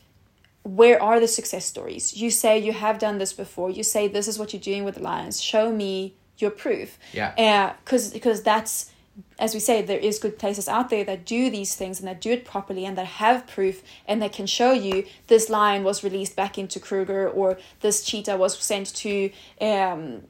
[0.63, 2.15] where are the success stories.
[2.15, 3.71] You say you have done this before.
[3.71, 5.41] You say this is what you're doing with the lions.
[5.41, 6.99] Show me your proof.
[7.13, 7.75] Yeah.
[7.85, 8.93] Because because that's
[9.39, 12.21] as we say, there is good places out there that do these things and that
[12.21, 16.05] do it properly and that have proof and that can show you this lion was
[16.05, 20.23] released back into Kruger or this cheetah was sent to um,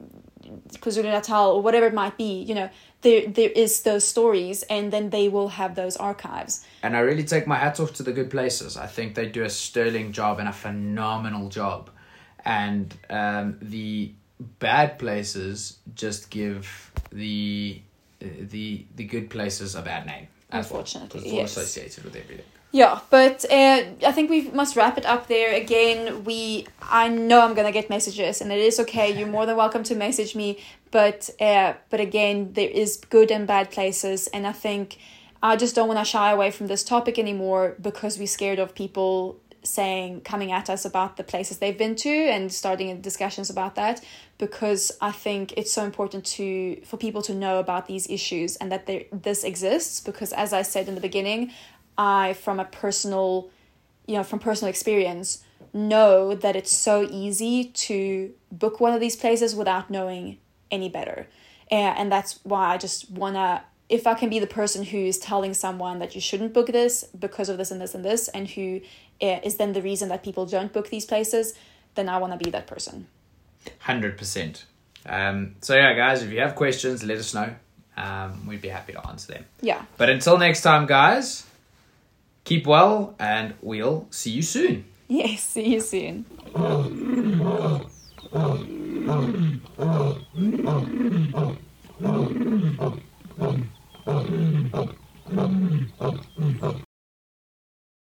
[0.73, 2.41] KwaZulu Natal or whatever it might be.
[2.41, 2.69] You know,
[3.01, 6.65] there there is those stories and then they will have those archives.
[6.83, 8.77] And I really take my hat off to the good places.
[8.77, 11.89] I think they do a sterling job and a phenomenal job.
[12.45, 14.13] And um, the
[14.59, 17.81] bad places just give the
[18.19, 20.27] the the good places a bad name.
[20.51, 21.57] Unfortunately, well, Unfortunately, 'cause it's all yes.
[21.57, 22.45] associated with everything.
[22.71, 25.55] Yeah, but uh, I think we must wrap it up there.
[25.55, 29.09] Again, we I know I'm gonna get messages, and it is okay.
[29.17, 30.59] You're more than welcome to message me.
[30.91, 34.97] But uh, but again, there is good and bad places, and I think
[35.41, 38.75] I just don't want to shy away from this topic anymore because we're scared of
[38.75, 43.75] people saying coming at us about the places they've been to and starting discussions about
[43.75, 44.03] that
[44.37, 48.71] because I think it's so important to for people to know about these issues and
[48.71, 51.51] that there this exists because as I said in the beginning
[51.97, 53.49] I from a personal
[54.07, 55.43] you know from personal experience
[55.73, 60.37] know that it's so easy to book one of these places without knowing
[60.71, 61.27] any better.
[61.69, 64.99] And, and that's why I just want to if I can be the person who
[64.99, 68.27] is telling someone that you shouldn't book this because of this and this and this,
[68.27, 68.81] and who
[69.21, 71.53] Eh, is then the reason that people don't book these places,
[71.95, 73.07] then I want to be that person.
[73.85, 74.63] 100%.
[75.05, 77.53] Um, so, yeah, guys, if you have questions, let us know.
[77.97, 79.45] Um, we'd be happy to answer them.
[79.61, 79.83] Yeah.
[79.97, 81.45] But until next time, guys,
[82.45, 84.85] keep well and we'll see you soon.
[85.09, 86.25] Yes, see you soon.